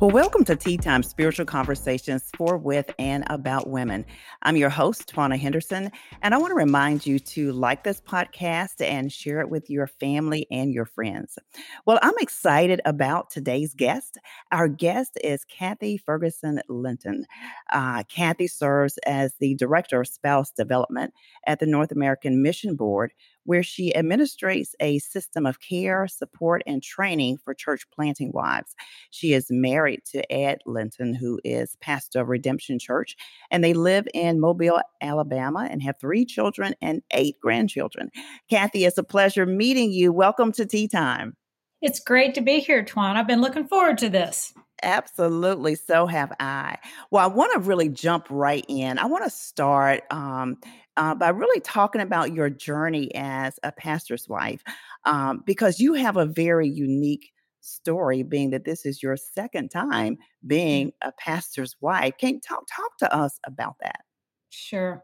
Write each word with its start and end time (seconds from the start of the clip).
Well, 0.00 0.08
welcome 0.08 0.46
to 0.46 0.56
Tea 0.56 0.78
Time 0.78 1.02
Spiritual 1.02 1.44
Conversations 1.44 2.30
for, 2.34 2.56
with, 2.56 2.90
and 2.98 3.22
about 3.28 3.68
women. 3.68 4.06
I'm 4.40 4.56
your 4.56 4.70
host, 4.70 5.12
Twana 5.12 5.38
Henderson, 5.38 5.90
and 6.22 6.32
I 6.32 6.38
want 6.38 6.52
to 6.52 6.54
remind 6.54 7.04
you 7.04 7.18
to 7.18 7.52
like 7.52 7.84
this 7.84 8.00
podcast 8.00 8.80
and 8.80 9.12
share 9.12 9.42
it 9.42 9.50
with 9.50 9.68
your 9.68 9.86
family 9.86 10.46
and 10.50 10.72
your 10.72 10.86
friends. 10.86 11.38
Well, 11.84 11.98
I'm 12.00 12.14
excited 12.18 12.80
about 12.86 13.28
today's 13.28 13.74
guest. 13.74 14.16
Our 14.50 14.68
guest 14.68 15.18
is 15.22 15.44
Kathy 15.44 15.98
Ferguson 15.98 16.62
Litton. 16.70 17.26
Uh, 17.70 18.02
Kathy 18.04 18.46
serves 18.46 18.96
as 19.04 19.34
the 19.38 19.54
Director 19.56 20.00
of 20.00 20.08
Spouse 20.08 20.50
Development 20.50 21.12
at 21.46 21.60
the 21.60 21.66
North 21.66 21.92
American 21.92 22.42
Mission 22.42 22.74
Board, 22.74 23.12
where 23.44 23.62
she 23.62 23.92
administrates 23.92 24.70
a 24.80 24.98
system 24.98 25.46
of 25.46 25.60
care, 25.60 26.06
support, 26.06 26.62
and 26.66 26.82
training 26.82 27.38
for 27.44 27.54
church 27.54 27.84
planting 27.94 28.30
wives. 28.32 28.74
She 29.10 29.32
is 29.32 29.46
married 29.50 30.02
to 30.12 30.32
Ed 30.32 30.58
Litton, 30.66 31.14
who 31.14 31.40
is 31.44 31.76
pastor 31.80 32.20
of 32.20 32.28
Redemption 32.28 32.78
Church, 32.78 33.16
and 33.50 33.64
they 33.64 33.74
live 33.74 34.06
in 34.14 34.40
Mobile, 34.40 34.80
Alabama, 35.00 35.68
and 35.70 35.82
have 35.82 35.96
three 36.00 36.24
children 36.24 36.74
and 36.80 37.02
eight 37.12 37.36
grandchildren. 37.40 38.10
Kathy, 38.48 38.84
it's 38.84 38.98
a 38.98 39.04
pleasure 39.04 39.46
meeting 39.46 39.90
you. 39.90 40.12
Welcome 40.12 40.52
to 40.52 40.66
Tea 40.66 40.88
Time. 40.88 41.36
It's 41.82 42.00
great 42.00 42.34
to 42.34 42.42
be 42.42 42.60
here, 42.60 42.84
Twan. 42.84 43.16
I've 43.16 43.26
been 43.26 43.40
looking 43.40 43.66
forward 43.66 43.98
to 43.98 44.10
this. 44.10 44.52
Absolutely. 44.82 45.74
So 45.74 46.06
have 46.06 46.32
I. 46.40 46.78
Well, 47.10 47.24
I 47.24 47.32
want 47.32 47.52
to 47.54 47.60
really 47.60 47.88
jump 47.88 48.26
right 48.30 48.64
in. 48.68 48.98
I 48.98 49.06
want 49.06 49.24
to 49.24 49.30
start 49.30 50.02
um, 50.10 50.56
uh, 51.00 51.14
by 51.14 51.30
really 51.30 51.60
talking 51.60 52.02
about 52.02 52.34
your 52.34 52.50
journey 52.50 53.10
as 53.14 53.58
a 53.62 53.72
pastor's 53.72 54.28
wife, 54.28 54.62
um, 55.06 55.42
because 55.46 55.80
you 55.80 55.94
have 55.94 56.18
a 56.18 56.26
very 56.26 56.68
unique 56.68 57.32
story, 57.62 58.22
being 58.22 58.50
that 58.50 58.66
this 58.66 58.84
is 58.84 59.02
your 59.02 59.16
second 59.16 59.70
time 59.70 60.16
mm. 60.16 60.18
being 60.46 60.92
a 61.00 61.10
pastor's 61.12 61.74
wife. 61.80 62.12
Can 62.18 62.34
you 62.34 62.40
talk 62.40 62.64
talk 62.70 62.98
to 62.98 63.14
us 63.14 63.40
about 63.46 63.76
that? 63.80 64.00
Sure. 64.50 65.02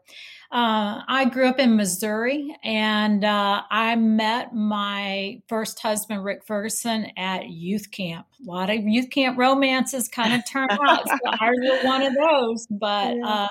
Uh, 0.51 1.01
I 1.07 1.25
grew 1.31 1.47
up 1.47 1.57
in 1.57 1.75
Missouri 1.75 2.55
and 2.63 3.23
uh, 3.23 3.63
I 3.71 3.95
met 3.95 4.53
my 4.53 5.41
first 5.47 5.79
husband, 5.79 6.23
Rick 6.23 6.45
Ferguson, 6.45 7.07
at 7.17 7.49
youth 7.49 7.89
camp. 7.89 8.27
A 8.45 8.51
lot 8.51 8.69
of 8.69 8.83
youth 8.83 9.09
camp 9.09 9.39
romances 9.39 10.09
kind 10.09 10.33
of 10.33 10.41
turn 10.47 10.67
out. 10.69 11.07
so 11.07 11.17
I 11.25 11.49
was 11.49 11.83
one 11.85 12.03
of 12.03 12.13
those. 12.13 12.67
But 12.69 13.17
uh, 13.25 13.47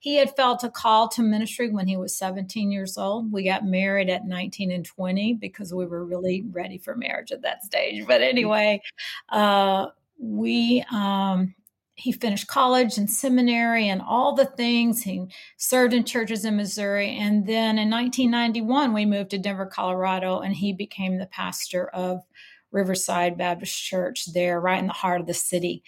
he 0.00 0.16
had 0.16 0.34
felt 0.36 0.64
a 0.64 0.70
call 0.70 1.08
to 1.08 1.22
ministry 1.22 1.70
when 1.70 1.86
he 1.86 1.96
was 1.96 2.16
17 2.16 2.70
years 2.70 2.96
old. 2.96 3.32
We 3.32 3.44
got 3.44 3.64
married 3.64 4.10
at 4.10 4.26
19 4.26 4.70
and 4.70 4.84
20 4.84 5.34
because 5.34 5.72
we 5.72 5.86
were 5.86 6.04
really 6.04 6.44
ready 6.50 6.78
for 6.78 6.96
marriage 6.96 7.32
at 7.32 7.42
that 7.42 7.64
stage. 7.64 8.06
But 8.06 8.22
anyway, 8.22 8.82
uh, 9.28 9.88
we 10.18 10.84
um, 10.92 11.54
he 11.96 12.12
finished 12.12 12.46
college 12.46 12.98
and 12.98 13.10
seminary 13.10 13.88
and 13.88 14.02
all 14.02 14.34
the 14.34 14.44
things. 14.44 15.02
He 15.02 15.24
served 15.56 15.94
in 15.94 16.04
churches 16.04 16.44
in 16.44 16.56
Missouri. 16.56 17.16
And 17.18 17.46
then 17.46 17.78
in 17.78 17.90
1991, 17.90 18.92
we 18.92 19.06
moved 19.06 19.30
to 19.30 19.38
Denver, 19.38 19.64
Colorado, 19.64 20.40
and 20.40 20.54
he 20.54 20.74
became 20.74 21.16
the 21.16 21.26
pastor 21.26 21.88
of 21.88 22.20
Riverside 22.72 23.38
Baptist 23.38 23.82
Church 23.82 24.26
there, 24.32 24.60
right 24.60 24.78
in 24.78 24.86
the 24.86 24.92
heart 24.92 25.20
of 25.20 25.26
the 25.26 25.34
city. 25.34 25.82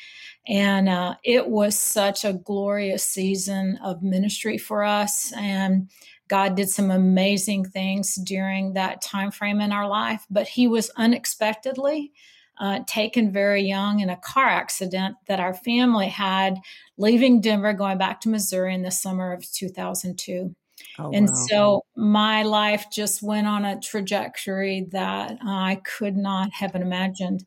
And 0.47 0.89
uh, 0.89 1.17
it 1.25 1.49
was 1.49 1.79
such 1.79 2.25
a 2.25 2.33
glorious 2.33 3.05
season 3.05 3.79
of 3.83 4.03
ministry 4.03 4.59
for 4.59 4.85
us. 4.85 5.33
And 5.37 5.91
God 6.29 6.55
did 6.55 6.71
some 6.71 6.91
amazing 6.91 7.65
things 7.65 8.15
during 8.17 8.75
that 8.75 9.01
time 9.01 9.31
frame 9.31 9.61
in 9.61 9.73
our 9.73 9.89
life, 9.89 10.27
but 10.31 10.49
He 10.49 10.69
was 10.69 10.91
unexpectedly 10.97 12.13
uh, 12.61 12.81
taken 12.87 13.33
very 13.33 13.63
young 13.63 14.01
in 14.01 14.11
a 14.11 14.17
car 14.17 14.47
accident 14.47 15.17
that 15.27 15.41
our 15.41 15.55
family 15.55 16.09
had 16.09 16.59
leaving 16.97 17.41
Denver, 17.41 17.73
going 17.73 17.99
back 17.99 18.21
to 18.23 18.29
Missouri 18.29 18.75
in 18.75 18.83
the 18.83 18.91
summer 18.91 19.33
of 19.33 19.51
2002. 19.51 20.55
Oh, 20.99 21.11
and 21.13 21.29
wow. 21.29 21.47
so 21.49 21.85
my 21.97 22.43
life 22.43 22.87
just 22.91 23.23
went 23.23 23.47
on 23.47 23.65
a 23.65 23.81
trajectory 23.81 24.87
that 24.91 25.39
I 25.43 25.81
could 25.85 26.17
not 26.17 26.53
have 26.53 26.75
imagined. 26.75 27.45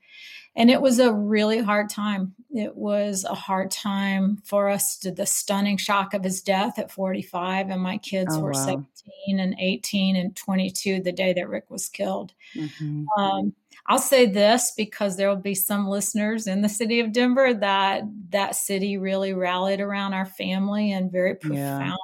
And 0.55 0.69
it 0.69 0.81
was 0.81 0.99
a 0.99 1.13
really 1.13 1.59
hard 1.59 1.89
time. 1.89 2.33
It 2.49 2.75
was 2.75 3.23
a 3.23 3.33
hard 3.33 3.71
time 3.71 4.41
for 4.43 4.69
us 4.69 4.97
to 4.99 5.11
the 5.11 5.25
stunning 5.25 5.77
shock 5.77 6.13
of 6.13 6.23
his 6.23 6.41
death 6.41 6.77
at 6.77 6.91
45. 6.91 7.69
And 7.69 7.81
my 7.81 7.97
kids 7.97 8.35
oh, 8.35 8.41
were 8.41 8.51
wow. 8.51 8.65
17 8.65 9.39
and 9.39 9.55
18 9.57 10.17
and 10.17 10.35
22 10.35 11.01
the 11.01 11.11
day 11.13 11.31
that 11.33 11.47
Rick 11.47 11.69
was 11.69 11.87
killed. 11.87 12.33
Mm-hmm. 12.53 13.05
Um, 13.17 13.53
I'll 13.87 13.99
say 13.99 14.25
this 14.25 14.73
because 14.75 15.15
there 15.15 15.29
will 15.29 15.37
be 15.37 15.55
some 15.55 15.87
listeners 15.87 16.47
in 16.47 16.61
the 16.61 16.69
city 16.69 16.99
of 16.99 17.13
Denver 17.13 17.53
that 17.53 18.03
that 18.29 18.55
city 18.55 18.97
really 18.97 19.33
rallied 19.33 19.79
around 19.79 20.13
our 20.13 20.25
family 20.25 20.91
in 20.91 21.09
very 21.09 21.35
profound 21.35 21.87
yeah. 21.89 21.95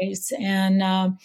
Ways. 0.00 0.32
And, 0.38 0.82
um, 0.82 1.18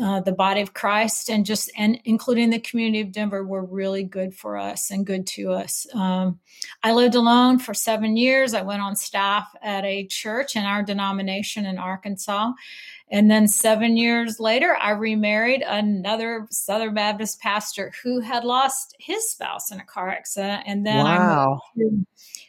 uh, 0.00 0.20
the 0.20 0.32
body 0.32 0.60
of 0.60 0.74
Christ 0.74 1.28
and 1.28 1.44
just 1.44 1.70
and 1.76 1.98
including 2.04 2.50
the 2.50 2.60
community 2.60 3.00
of 3.00 3.12
Denver 3.12 3.44
were 3.44 3.64
really 3.64 4.04
good 4.04 4.34
for 4.34 4.56
us 4.56 4.90
and 4.90 5.06
good 5.06 5.26
to 5.28 5.52
us. 5.52 5.86
Um, 5.94 6.38
I 6.82 6.92
lived 6.92 7.14
alone 7.14 7.58
for 7.58 7.74
seven 7.74 8.16
years. 8.16 8.54
I 8.54 8.62
went 8.62 8.82
on 8.82 8.94
staff 8.94 9.48
at 9.62 9.84
a 9.84 10.06
church 10.06 10.56
in 10.56 10.64
our 10.64 10.82
denomination 10.82 11.66
in 11.66 11.78
Arkansas. 11.78 12.52
And 13.10 13.30
then 13.30 13.48
seven 13.48 13.96
years 13.96 14.40
later, 14.40 14.76
I 14.80 14.90
remarried 14.90 15.62
another 15.62 16.46
Southern 16.50 16.94
Baptist 16.94 17.40
pastor 17.40 17.92
who 18.02 18.20
had 18.20 18.44
lost 18.44 18.94
his 18.98 19.28
spouse 19.30 19.70
in 19.70 19.80
a 19.80 19.84
car 19.84 20.08
accident. 20.08 20.64
And 20.66 20.86
then 20.86 21.04
wow. 21.04 21.60
I 21.60 21.70
moved 21.76 22.06
to 22.06 22.06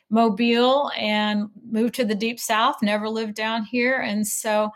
Mobile 0.09 0.91
and 0.97 1.49
moved 1.69 1.95
to 1.95 2.05
the 2.05 2.15
deep 2.15 2.39
south, 2.39 2.81
never 2.81 3.09
lived 3.09 3.35
down 3.35 3.63
here. 3.63 3.97
And 3.97 4.25
so 4.25 4.71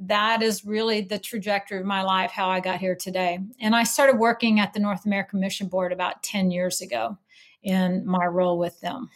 that 0.00 0.42
is 0.42 0.64
really 0.64 1.00
the 1.00 1.18
trajectory 1.18 1.78
of 1.78 1.86
my 1.86 2.02
life, 2.02 2.30
how 2.30 2.48
I 2.48 2.60
got 2.60 2.78
here 2.78 2.94
today. 2.94 3.38
And 3.60 3.74
I 3.74 3.82
started 3.82 4.18
working 4.18 4.60
at 4.60 4.72
the 4.72 4.80
North 4.80 5.06
American 5.06 5.40
Mission 5.40 5.68
Board 5.68 5.92
about 5.92 6.22
10 6.22 6.50
years 6.50 6.80
ago 6.80 7.18
in 7.62 8.06
my 8.06 8.26
role 8.26 8.58
with 8.58 8.80
them. 8.80 9.10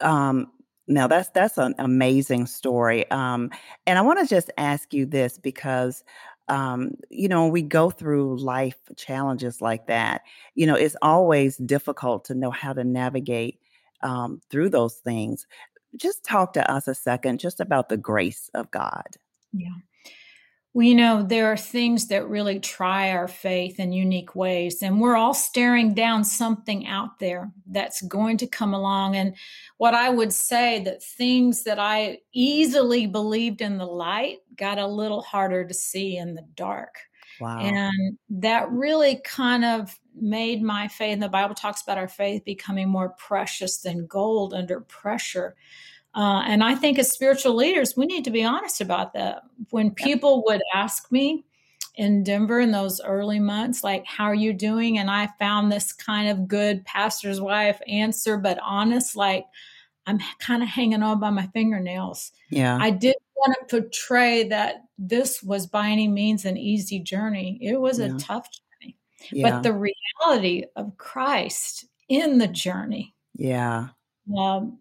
Um, 0.00 0.50
now 0.86 1.06
that's 1.06 1.30
that's 1.30 1.56
an 1.56 1.74
amazing 1.78 2.46
story. 2.46 3.10
Um, 3.10 3.50
and 3.86 3.98
I 3.98 4.02
want 4.02 4.20
to 4.20 4.26
just 4.26 4.50
ask 4.58 4.92
you 4.92 5.06
this 5.06 5.38
because 5.38 6.04
um, 6.48 6.92
you 7.08 7.26
know, 7.28 7.46
we 7.46 7.62
go 7.62 7.90
through 7.90 8.38
life 8.38 8.78
challenges 8.96 9.62
like 9.62 9.86
that, 9.86 10.22
you 10.54 10.66
know, 10.66 10.74
it's 10.74 10.96
always 11.00 11.56
difficult 11.56 12.26
to 12.26 12.34
know 12.34 12.50
how 12.50 12.74
to 12.74 12.84
navigate 12.84 13.58
um, 14.02 14.40
through 14.50 14.68
those 14.68 14.96
things. 14.96 15.46
Just 15.96 16.22
talk 16.22 16.52
to 16.54 16.70
us 16.70 16.86
a 16.86 16.94
second 16.94 17.40
just 17.40 17.60
about 17.60 17.88
the 17.88 17.96
grace 17.96 18.50
of 18.52 18.70
God. 18.70 19.16
Yeah. 19.54 19.70
Well, 20.72 20.84
you 20.84 20.96
know, 20.96 21.22
there 21.22 21.52
are 21.52 21.56
things 21.56 22.08
that 22.08 22.28
really 22.28 22.58
try 22.58 23.12
our 23.12 23.28
faith 23.28 23.78
in 23.78 23.92
unique 23.92 24.34
ways, 24.34 24.82
and 24.82 25.00
we're 25.00 25.14
all 25.14 25.32
staring 25.32 25.94
down 25.94 26.24
something 26.24 26.88
out 26.88 27.20
there 27.20 27.52
that's 27.70 28.02
going 28.02 28.38
to 28.38 28.48
come 28.48 28.74
along. 28.74 29.14
And 29.14 29.36
what 29.76 29.94
I 29.94 30.10
would 30.10 30.32
say 30.32 30.82
that 30.82 31.00
things 31.00 31.62
that 31.62 31.78
I 31.78 32.18
easily 32.32 33.06
believed 33.06 33.60
in 33.60 33.78
the 33.78 33.86
light 33.86 34.38
got 34.56 34.80
a 34.80 34.86
little 34.88 35.22
harder 35.22 35.64
to 35.64 35.74
see 35.74 36.16
in 36.16 36.34
the 36.34 36.44
dark. 36.56 36.96
Wow. 37.40 37.60
And 37.60 38.18
that 38.30 38.68
really 38.72 39.20
kind 39.24 39.64
of 39.64 39.96
made 40.16 40.60
my 40.60 40.88
faith, 40.88 41.12
and 41.12 41.22
the 41.22 41.28
Bible 41.28 41.54
talks 41.54 41.82
about 41.82 41.98
our 41.98 42.08
faith 42.08 42.44
becoming 42.44 42.88
more 42.88 43.10
precious 43.10 43.78
than 43.78 44.08
gold 44.08 44.52
under 44.52 44.80
pressure. 44.80 45.54
Uh, 46.14 46.42
and 46.46 46.62
I 46.62 46.74
think 46.74 46.98
as 46.98 47.10
spiritual 47.10 47.54
leaders, 47.54 47.96
we 47.96 48.06
need 48.06 48.24
to 48.24 48.30
be 48.30 48.44
honest 48.44 48.80
about 48.80 49.14
that. 49.14 49.42
When 49.70 49.90
people 49.90 50.44
would 50.46 50.62
ask 50.72 51.10
me 51.10 51.44
in 51.96 52.22
Denver 52.22 52.60
in 52.60 52.70
those 52.70 53.00
early 53.00 53.40
months, 53.40 53.82
like, 53.82 54.04
how 54.06 54.24
are 54.24 54.34
you 54.34 54.52
doing? 54.52 54.98
And 54.98 55.10
I 55.10 55.28
found 55.38 55.72
this 55.72 55.92
kind 55.92 56.28
of 56.28 56.46
good 56.46 56.84
pastor's 56.84 57.40
wife 57.40 57.80
answer, 57.88 58.36
but 58.36 58.58
honest, 58.62 59.16
like, 59.16 59.46
I'm 60.06 60.20
kind 60.38 60.62
of 60.62 60.68
hanging 60.68 61.02
on 61.02 61.18
by 61.18 61.30
my 61.30 61.46
fingernails. 61.48 62.30
Yeah. 62.50 62.78
I 62.80 62.90
didn't 62.90 63.22
want 63.36 63.56
to 63.68 63.80
portray 63.80 64.48
that 64.48 64.84
this 64.98 65.42
was 65.42 65.66
by 65.66 65.88
any 65.88 66.08
means 66.08 66.44
an 66.44 66.56
easy 66.56 67.00
journey. 67.00 67.58
It 67.60 67.80
was 67.80 67.98
yeah. 67.98 68.06
a 68.06 68.18
tough 68.18 68.48
journey. 68.52 68.96
Yeah. 69.32 69.50
But 69.50 69.62
the 69.62 69.72
reality 69.72 70.64
of 70.76 70.96
Christ 70.98 71.86
in 72.08 72.38
the 72.38 72.48
journey. 72.48 73.14
Yeah. 73.34 73.88
Um, 74.38 74.78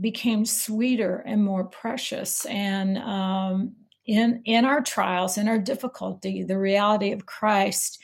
became 0.00 0.44
sweeter 0.44 1.22
and 1.26 1.44
more 1.44 1.64
precious. 1.64 2.44
And 2.46 2.98
um, 2.98 3.74
in 4.06 4.42
in 4.44 4.64
our 4.64 4.82
trials, 4.82 5.38
in 5.38 5.48
our 5.48 5.58
difficulty, 5.58 6.42
the 6.42 6.58
reality 6.58 7.12
of 7.12 7.26
Christ 7.26 7.98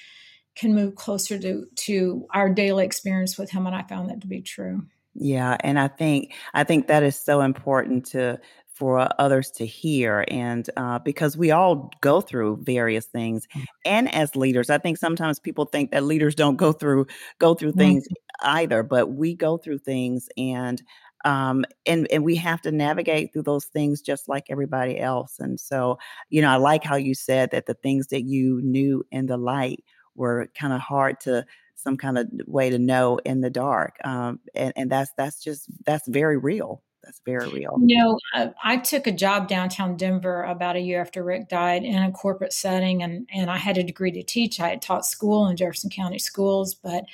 can 0.57 0.75
move 0.75 0.95
closer 0.95 1.39
to 1.39 1.67
to 1.75 2.27
our 2.33 2.49
daily 2.49 2.85
experience 2.85 3.37
with 3.37 3.51
Him, 3.51 3.67
and 3.67 3.77
I 3.77 3.83
found 3.83 4.11
that 4.11 4.21
to 4.23 4.27
be 4.27 4.41
true. 4.41 4.83
Yeah, 5.15 5.57
and 5.61 5.79
I 5.79 5.89
think 5.89 6.33
I 6.55 6.65
think 6.65 6.87
that 6.87 7.03
is 7.03 7.17
so 7.17 7.41
important 7.41 8.07
to 8.07 8.41
for 8.81 9.07
others 9.19 9.51
to 9.51 9.67
hear 9.67 10.25
and 10.29 10.71
uh, 10.79 10.99
because 11.01 11.37
we 11.37 11.51
all 11.51 11.91
go 12.01 12.23
through 12.23 12.57
various 12.63 13.05
things 13.05 13.47
mm. 13.55 13.63
and 13.85 14.13
as 14.15 14.35
leaders 14.35 14.71
i 14.71 14.79
think 14.79 14.97
sometimes 14.97 15.39
people 15.39 15.67
think 15.67 15.91
that 15.91 16.03
leaders 16.03 16.35
don't 16.35 16.57
go 16.57 16.73
through 16.73 17.07
go 17.39 17.53
through 17.53 17.73
things 17.73 18.05
mm-hmm. 18.05 18.57
either 18.57 18.83
but 18.83 19.13
we 19.13 19.35
go 19.35 19.59
through 19.59 19.77
things 19.77 20.31
and 20.39 20.83
um, 21.25 21.65
and 21.87 22.07
and 22.11 22.25
we 22.25 22.37
have 22.37 22.61
to 22.63 22.73
navigate 22.73 23.33
through 23.33 23.43
those 23.43 23.67
things 23.67 24.01
just 24.01 24.29
like 24.29 24.47
everybody 24.49 24.99
else. 24.99 25.39
And 25.39 25.59
so, 25.59 25.99
you 26.29 26.43
know, 26.43 26.51
I 26.51 26.57
like 26.57 26.85
how 26.85 26.97
you 26.97 27.15
said 27.15 27.51
that 27.51 27.67
the 27.67 27.75
things 27.75 28.09
that 28.09 28.23
you 28.23 28.61
knew 28.63 29.05
in 29.11 29.27
the 29.27 29.37
light 29.37 29.85
were 30.15 30.49
kind 30.59 30.73
of 30.73 30.81
hard 30.81 31.21
to 31.21 31.45
some 31.75 31.97
kind 31.97 32.19
of 32.19 32.29
way 32.47 32.71
to 32.71 32.79
know 32.79 33.19
in 33.25 33.41
the 33.41 33.51
dark, 33.51 33.97
um, 34.05 34.41
and 34.55 34.73
and 34.77 34.91
that's 34.91 35.11
that's 35.17 35.43
just 35.43 35.67
that's 35.85 36.07
very 36.09 36.37
real. 36.37 36.83
That's 37.03 37.21
very 37.25 37.49
real. 37.49 37.79
You 37.83 37.99
know, 37.99 38.19
I, 38.35 38.53
I, 38.63 38.77
took 38.77 39.07
a 39.07 39.13
job 39.13 39.49
downtown 39.49 39.97
Denver 39.97 40.45
about 40.45 40.77
a 40.77 40.81
year 40.81 41.01
after 41.01 41.25
Rick 41.25 41.49
died 41.49 41.83
in 41.83 42.03
a 42.03 42.13
corporate 42.13 42.53
setting, 42.53 43.03
and 43.03 43.27
and 43.35 43.51
I 43.51 43.57
had 43.57 43.79
a 43.79 43.83
degree 43.83 44.13
to 44.13 44.23
teach. 44.23 44.61
I 44.61 44.69
had 44.69 44.83
taught 44.83 45.07
school 45.07 45.49
in 45.49 45.57
Jefferson 45.57 45.91
County 45.91 46.19
schools, 46.19 46.75
but 46.75 47.05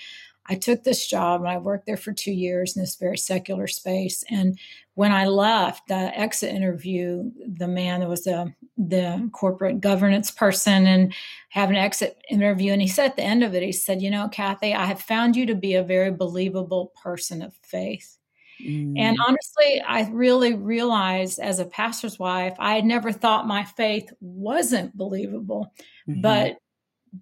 I 0.48 0.54
took 0.54 0.84
this 0.84 1.06
job 1.06 1.40
and 1.40 1.48
I 1.48 1.58
worked 1.58 1.86
there 1.86 1.96
for 1.96 2.12
two 2.12 2.32
years 2.32 2.76
in 2.76 2.82
this 2.82 2.96
very 2.96 3.18
secular 3.18 3.66
space. 3.66 4.24
And 4.30 4.58
when 4.94 5.12
I 5.12 5.26
left 5.26 5.88
the 5.88 6.18
exit 6.18 6.54
interview, 6.54 7.30
the 7.46 7.68
man 7.68 8.00
that 8.00 8.08
was 8.08 8.24
the 8.24 8.52
the 8.78 9.28
corporate 9.32 9.80
governance 9.80 10.30
person 10.30 10.86
and 10.86 11.14
have 11.50 11.70
an 11.70 11.76
exit 11.76 12.22
interview, 12.30 12.72
and 12.72 12.82
he 12.82 12.88
said 12.88 13.10
at 13.10 13.16
the 13.16 13.22
end 13.22 13.42
of 13.42 13.54
it, 13.54 13.62
he 13.62 13.72
said, 13.72 14.02
"You 14.02 14.10
know, 14.10 14.28
Kathy, 14.28 14.74
I 14.74 14.84
have 14.86 15.00
found 15.00 15.36
you 15.36 15.46
to 15.46 15.54
be 15.54 15.74
a 15.74 15.82
very 15.82 16.10
believable 16.10 16.92
person 17.02 17.42
of 17.42 17.54
faith." 17.62 18.18
Mm. 18.62 18.98
And 18.98 19.18
honestly, 19.26 19.82
I 19.86 20.08
really 20.10 20.54
realized 20.54 21.38
as 21.38 21.58
a 21.58 21.66
pastor's 21.66 22.18
wife, 22.18 22.54
I 22.58 22.74
had 22.74 22.84
never 22.84 23.12
thought 23.12 23.46
my 23.46 23.64
faith 23.64 24.10
wasn't 24.20 24.96
believable. 24.96 25.72
Mm-hmm. 26.08 26.20
But 26.22 26.58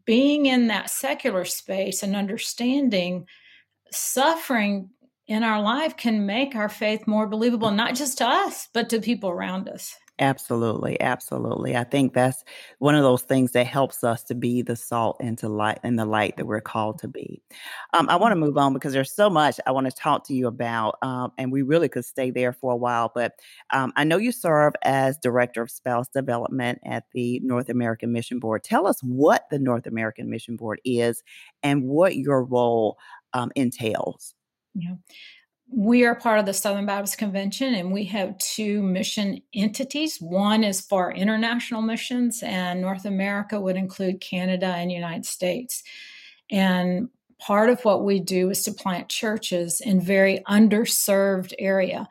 being 0.04 0.46
in 0.46 0.68
that 0.68 0.90
secular 0.90 1.44
space 1.44 2.02
and 2.02 2.16
understanding 2.16 3.26
suffering 3.92 4.90
in 5.26 5.42
our 5.42 5.62
life 5.62 5.96
can 5.96 6.26
make 6.26 6.54
our 6.54 6.68
faith 6.68 7.06
more 7.06 7.26
believable, 7.26 7.70
not 7.70 7.94
just 7.94 8.18
to 8.18 8.26
us, 8.26 8.68
but 8.74 8.90
to 8.90 9.00
people 9.00 9.30
around 9.30 9.68
us. 9.68 9.96
Absolutely, 10.20 11.00
absolutely. 11.00 11.74
I 11.76 11.82
think 11.82 12.14
that's 12.14 12.44
one 12.78 12.94
of 12.94 13.02
those 13.02 13.22
things 13.22 13.50
that 13.52 13.66
helps 13.66 14.04
us 14.04 14.22
to 14.24 14.34
be 14.36 14.62
the 14.62 14.76
salt 14.76 15.16
into 15.20 15.48
light 15.48 15.80
and 15.82 15.98
the 15.98 16.04
light 16.04 16.36
that 16.36 16.46
we're 16.46 16.60
called 16.60 17.00
to 17.00 17.08
be. 17.08 17.42
Um, 17.94 18.08
I 18.08 18.14
want 18.14 18.30
to 18.30 18.36
move 18.36 18.56
on 18.56 18.72
because 18.74 18.92
there's 18.92 19.12
so 19.12 19.28
much 19.28 19.58
I 19.66 19.72
want 19.72 19.86
to 19.86 19.92
talk 19.92 20.24
to 20.28 20.34
you 20.34 20.46
about, 20.46 20.98
um, 21.02 21.32
and 21.36 21.50
we 21.50 21.62
really 21.62 21.88
could 21.88 22.04
stay 22.04 22.30
there 22.30 22.52
for 22.52 22.72
a 22.72 22.76
while. 22.76 23.10
But 23.12 23.32
um, 23.72 23.92
I 23.96 24.04
know 24.04 24.16
you 24.16 24.30
serve 24.30 24.74
as 24.82 25.18
director 25.18 25.62
of 25.62 25.70
spouse 25.70 26.06
development 26.08 26.78
at 26.86 27.04
the 27.12 27.40
North 27.42 27.68
American 27.68 28.12
Mission 28.12 28.38
Board. 28.38 28.62
Tell 28.62 28.86
us 28.86 29.00
what 29.02 29.46
the 29.50 29.58
North 29.58 29.86
American 29.88 30.30
Mission 30.30 30.54
Board 30.54 30.80
is 30.84 31.24
and 31.64 31.88
what 31.88 32.14
your 32.16 32.44
role 32.44 32.98
um, 33.32 33.50
entails. 33.56 34.34
Yeah 34.76 34.94
we 35.76 36.04
are 36.04 36.14
part 36.14 36.38
of 36.38 36.46
the 36.46 36.54
Southern 36.54 36.86
Baptist 36.86 37.18
Convention, 37.18 37.74
and 37.74 37.92
we 37.92 38.04
have 38.04 38.38
two 38.38 38.80
mission 38.82 39.40
entities. 39.52 40.18
One 40.20 40.62
is 40.62 40.80
for 40.80 41.12
international 41.12 41.82
missions, 41.82 42.42
and 42.44 42.80
North 42.80 43.04
America 43.04 43.60
would 43.60 43.76
include 43.76 44.20
Canada 44.20 44.66
and 44.66 44.92
United 44.92 45.26
States. 45.26 45.82
And 46.48 47.08
part 47.40 47.70
of 47.70 47.84
what 47.84 48.04
we 48.04 48.20
do 48.20 48.50
is 48.50 48.62
to 48.64 48.72
plant 48.72 49.08
churches 49.08 49.80
in 49.80 50.00
very 50.00 50.40
underserved 50.48 51.52
area. 51.58 52.08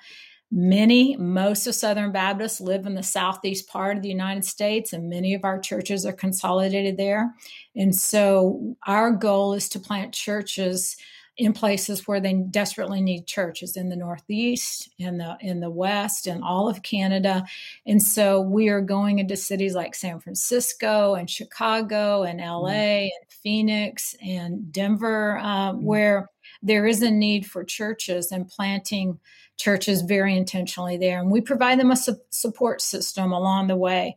Many, 0.51 1.15
most 1.15 1.65
of 1.65 1.73
Southern 1.73 2.11
Baptists 2.11 2.59
live 2.59 2.85
in 2.85 2.95
the 2.95 3.01
southeast 3.01 3.69
part 3.69 3.95
of 3.95 4.03
the 4.03 4.09
United 4.09 4.43
States, 4.43 4.91
and 4.91 5.09
many 5.09 5.33
of 5.33 5.45
our 5.45 5.59
churches 5.59 6.05
are 6.05 6.13
consolidated 6.13 6.97
there. 6.97 7.33
And 7.77 7.95
so, 7.95 8.75
our 8.85 9.11
goal 9.11 9.53
is 9.53 9.69
to 9.69 9.79
plant 9.79 10.13
churches 10.13 10.97
in 11.37 11.51
places 11.51 12.07
where 12.07 12.19
they 12.19 12.33
desperately 12.33 13.01
need 13.01 13.25
churches 13.25 13.75
in 13.75 13.89
the 13.89 13.95
northeast 13.95 14.89
in 14.99 15.17
the 15.17 15.35
in 15.41 15.59
the 15.59 15.69
west 15.69 16.27
and 16.27 16.43
all 16.43 16.69
of 16.69 16.83
canada 16.83 17.43
and 17.87 18.01
so 18.01 18.39
we 18.39 18.69
are 18.69 18.81
going 18.81 19.17
into 19.19 19.35
cities 19.35 19.73
like 19.73 19.95
san 19.95 20.19
francisco 20.19 21.15
and 21.15 21.29
chicago 21.29 22.23
and 22.23 22.39
la 22.39 22.69
mm-hmm. 22.69 23.03
and 23.03 23.11
phoenix 23.29 24.15
and 24.21 24.71
denver 24.71 25.37
uh, 25.37 25.71
mm-hmm. 25.71 25.83
where 25.83 26.29
there 26.61 26.85
is 26.85 27.01
a 27.01 27.09
need 27.09 27.45
for 27.45 27.63
churches 27.63 28.31
and 28.31 28.47
planting 28.47 29.19
churches 29.57 30.01
very 30.01 30.37
intentionally 30.37 30.97
there 30.97 31.19
and 31.19 31.31
we 31.31 31.41
provide 31.41 31.79
them 31.79 31.91
a 31.91 31.95
su- 31.95 32.15
support 32.29 32.79
system 32.79 33.31
along 33.31 33.67
the 33.67 33.75
way 33.75 34.15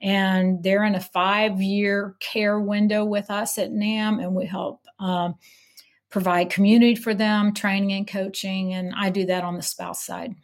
and 0.00 0.62
they're 0.62 0.84
in 0.84 0.94
a 0.94 1.00
five 1.00 1.60
year 1.60 2.14
care 2.20 2.60
window 2.60 3.04
with 3.04 3.30
us 3.30 3.58
at 3.58 3.72
NAMB, 3.72 4.22
and 4.22 4.34
we 4.34 4.46
help 4.46 4.84
um, 5.00 5.34
provide 6.10 6.50
community 6.50 6.94
for 6.94 7.14
them, 7.14 7.52
training 7.54 7.92
and 7.92 8.06
coaching, 8.06 8.72
and 8.74 8.92
I 8.96 9.10
do 9.10 9.26
that 9.26 9.44
on 9.44 9.56
the 9.56 9.62
spouse 9.62 10.04
side. 10.04 10.34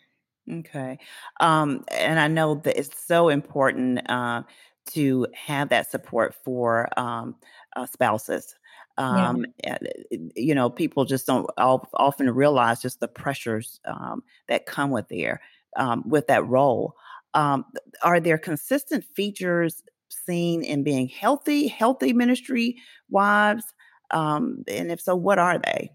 Okay. 0.50 0.98
Um, 1.40 1.84
and 1.90 2.20
I 2.20 2.28
know 2.28 2.56
that 2.56 2.78
it's 2.78 3.02
so 3.02 3.28
important 3.28 4.08
uh, 4.10 4.42
to 4.90 5.26
have 5.34 5.70
that 5.70 5.90
support 5.90 6.34
for 6.44 6.88
um, 6.98 7.36
uh, 7.76 7.86
spouses. 7.86 8.54
Um, 8.98 9.46
yeah. 9.64 9.78
You 10.10 10.54
know, 10.54 10.70
people 10.70 11.04
just 11.04 11.26
don't 11.26 11.48
often 11.56 12.30
realize 12.30 12.82
just 12.82 13.00
the 13.00 13.08
pressures 13.08 13.80
um, 13.86 14.22
that 14.48 14.66
come 14.66 14.90
with 14.90 15.08
there 15.08 15.40
um, 15.76 16.08
with 16.08 16.26
that 16.28 16.46
role. 16.46 16.94
Um, 17.32 17.64
are 18.02 18.20
there 18.20 18.38
consistent 18.38 19.04
features 19.16 19.82
seen 20.08 20.62
in 20.62 20.84
being 20.84 21.08
healthy, 21.08 21.66
healthy 21.66 22.12
ministry 22.12 22.76
wives? 23.10 23.64
Um, 24.14 24.64
and 24.68 24.90
if 24.90 25.00
so, 25.00 25.16
what 25.16 25.38
are 25.38 25.58
they? 25.58 25.90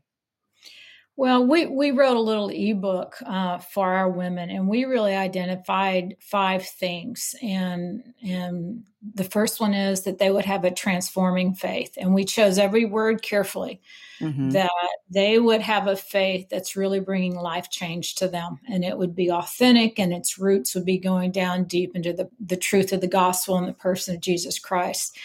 Well, 1.19 1.45
we, 1.45 1.65
we 1.65 1.91
wrote 1.91 2.15
a 2.15 2.21
little 2.21 2.47
ebook 2.47 3.17
uh, 3.25 3.57
for 3.57 3.93
our 3.93 4.09
women, 4.09 4.49
and 4.49 4.69
we 4.69 4.85
really 4.85 5.13
identified 5.13 6.15
five 6.21 6.65
things. 6.65 7.35
And 7.41 8.13
and 8.23 8.85
the 9.15 9.25
first 9.25 9.59
one 9.59 9.73
is 9.73 10.03
that 10.03 10.17
they 10.17 10.29
would 10.31 10.45
have 10.45 10.63
a 10.63 10.71
transforming 10.71 11.55
faith, 11.55 11.97
and 11.97 12.13
we 12.13 12.23
chose 12.23 12.57
every 12.57 12.85
word 12.85 13.21
carefully. 13.21 13.81
Mm-hmm. 14.21 14.51
That 14.51 14.69
they 15.09 15.39
would 15.39 15.59
have 15.59 15.87
a 15.87 15.97
faith 15.97 16.47
that's 16.49 16.77
really 16.77 17.01
bringing 17.01 17.35
life 17.35 17.69
change 17.69 18.15
to 18.15 18.29
them, 18.29 18.57
and 18.69 18.85
it 18.85 18.97
would 18.97 19.13
be 19.13 19.29
authentic, 19.29 19.99
and 19.99 20.13
its 20.13 20.39
roots 20.39 20.73
would 20.73 20.85
be 20.85 20.99
going 20.99 21.33
down 21.33 21.65
deep 21.65 21.97
into 21.97 22.13
the 22.13 22.29
the 22.39 22.55
truth 22.55 22.93
of 22.93 23.01
the 23.01 23.07
gospel 23.07 23.57
and 23.57 23.67
the 23.67 23.73
person 23.73 24.15
of 24.15 24.21
Jesus 24.21 24.57
Christ. 24.57 25.17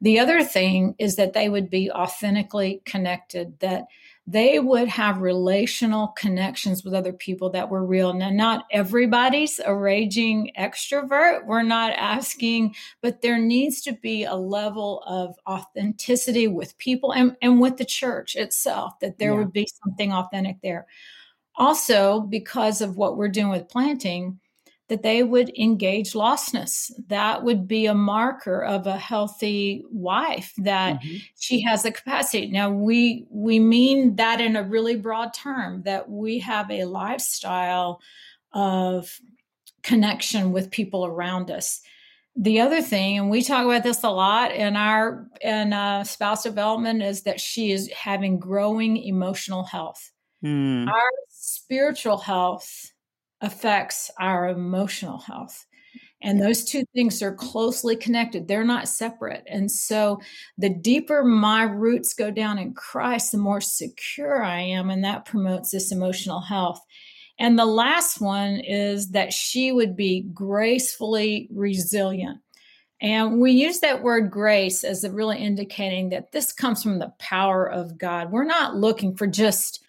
The 0.00 0.18
other 0.18 0.42
thing 0.42 0.94
is 0.98 1.16
that 1.16 1.34
they 1.34 1.48
would 1.48 1.68
be 1.68 1.90
authentically 1.90 2.82
connected, 2.86 3.60
that 3.60 3.84
they 4.26 4.58
would 4.58 4.88
have 4.88 5.20
relational 5.20 6.08
connections 6.08 6.84
with 6.84 6.94
other 6.94 7.12
people 7.12 7.50
that 7.50 7.68
were 7.68 7.84
real. 7.84 8.14
Now, 8.14 8.30
not 8.30 8.64
everybody's 8.70 9.58
a 9.58 9.74
raging 9.74 10.52
extrovert. 10.58 11.44
We're 11.44 11.62
not 11.62 11.92
asking, 11.92 12.76
but 13.02 13.20
there 13.20 13.38
needs 13.38 13.82
to 13.82 13.92
be 13.92 14.24
a 14.24 14.36
level 14.36 15.02
of 15.06 15.36
authenticity 15.46 16.48
with 16.48 16.78
people 16.78 17.12
and, 17.12 17.36
and 17.42 17.60
with 17.60 17.76
the 17.76 17.84
church 17.84 18.36
itself, 18.36 18.98
that 19.00 19.18
there 19.18 19.32
yeah. 19.32 19.38
would 19.38 19.52
be 19.52 19.68
something 19.84 20.12
authentic 20.12 20.62
there. 20.62 20.86
Also, 21.56 22.20
because 22.20 22.80
of 22.80 22.96
what 22.96 23.18
we're 23.18 23.28
doing 23.28 23.50
with 23.50 23.68
planting, 23.68 24.39
that 24.90 25.02
they 25.02 25.22
would 25.22 25.56
engage 25.56 26.12
lostness. 26.12 26.90
That 27.06 27.44
would 27.44 27.68
be 27.68 27.86
a 27.86 27.94
marker 27.94 28.62
of 28.62 28.88
a 28.88 28.98
healthy 28.98 29.84
wife 29.88 30.52
that 30.58 31.00
mm-hmm. 31.00 31.16
she 31.38 31.60
has 31.62 31.84
the 31.84 31.92
capacity. 31.92 32.48
Now 32.48 32.70
we 32.70 33.24
we 33.30 33.60
mean 33.60 34.16
that 34.16 34.40
in 34.40 34.56
a 34.56 34.64
really 34.64 34.96
broad 34.96 35.32
term 35.32 35.82
that 35.84 36.10
we 36.10 36.40
have 36.40 36.70
a 36.70 36.84
lifestyle 36.84 38.00
of 38.52 39.20
connection 39.82 40.50
with 40.50 40.72
people 40.72 41.06
around 41.06 41.52
us. 41.52 41.80
The 42.34 42.60
other 42.60 42.82
thing, 42.82 43.16
and 43.16 43.30
we 43.30 43.42
talk 43.42 43.64
about 43.64 43.84
this 43.84 44.02
a 44.02 44.10
lot 44.10 44.52
in 44.52 44.74
our 44.74 45.28
in 45.40 45.72
uh, 45.72 46.02
spouse 46.02 46.42
development, 46.42 47.00
is 47.00 47.22
that 47.22 47.40
she 47.40 47.70
is 47.70 47.88
having 47.92 48.40
growing 48.40 48.96
emotional 48.96 49.62
health. 49.62 50.10
Mm. 50.44 50.88
Our 50.88 51.10
spiritual 51.28 52.18
health 52.18 52.92
affects 53.40 54.10
our 54.18 54.48
emotional 54.48 55.18
health. 55.18 55.66
And 56.22 56.40
those 56.40 56.64
two 56.64 56.84
things 56.94 57.22
are 57.22 57.34
closely 57.34 57.96
connected. 57.96 58.46
They're 58.46 58.62
not 58.62 58.88
separate. 58.88 59.42
And 59.46 59.70
so 59.70 60.20
the 60.58 60.68
deeper 60.68 61.24
my 61.24 61.62
roots 61.62 62.12
go 62.12 62.30
down 62.30 62.58
in 62.58 62.74
Christ, 62.74 63.32
the 63.32 63.38
more 63.38 63.60
secure 63.60 64.42
I 64.42 64.60
am. 64.60 64.90
And 64.90 65.02
that 65.04 65.24
promotes 65.24 65.70
this 65.70 65.92
emotional 65.92 66.40
health. 66.40 66.84
And 67.38 67.58
the 67.58 67.66
last 67.66 68.20
one 68.20 68.60
is 68.60 69.12
that 69.12 69.32
she 69.32 69.72
would 69.72 69.96
be 69.96 70.20
gracefully 70.34 71.48
resilient. 71.50 72.38
And 73.00 73.40
we 73.40 73.52
use 73.52 73.80
that 73.80 74.02
word 74.02 74.30
grace 74.30 74.84
as 74.84 75.04
a 75.04 75.10
really 75.10 75.38
indicating 75.38 76.10
that 76.10 76.32
this 76.32 76.52
comes 76.52 76.82
from 76.82 76.98
the 76.98 77.14
power 77.18 77.66
of 77.66 77.96
God. 77.96 78.30
We're 78.30 78.44
not 78.44 78.76
looking 78.76 79.16
for 79.16 79.26
just 79.26 79.82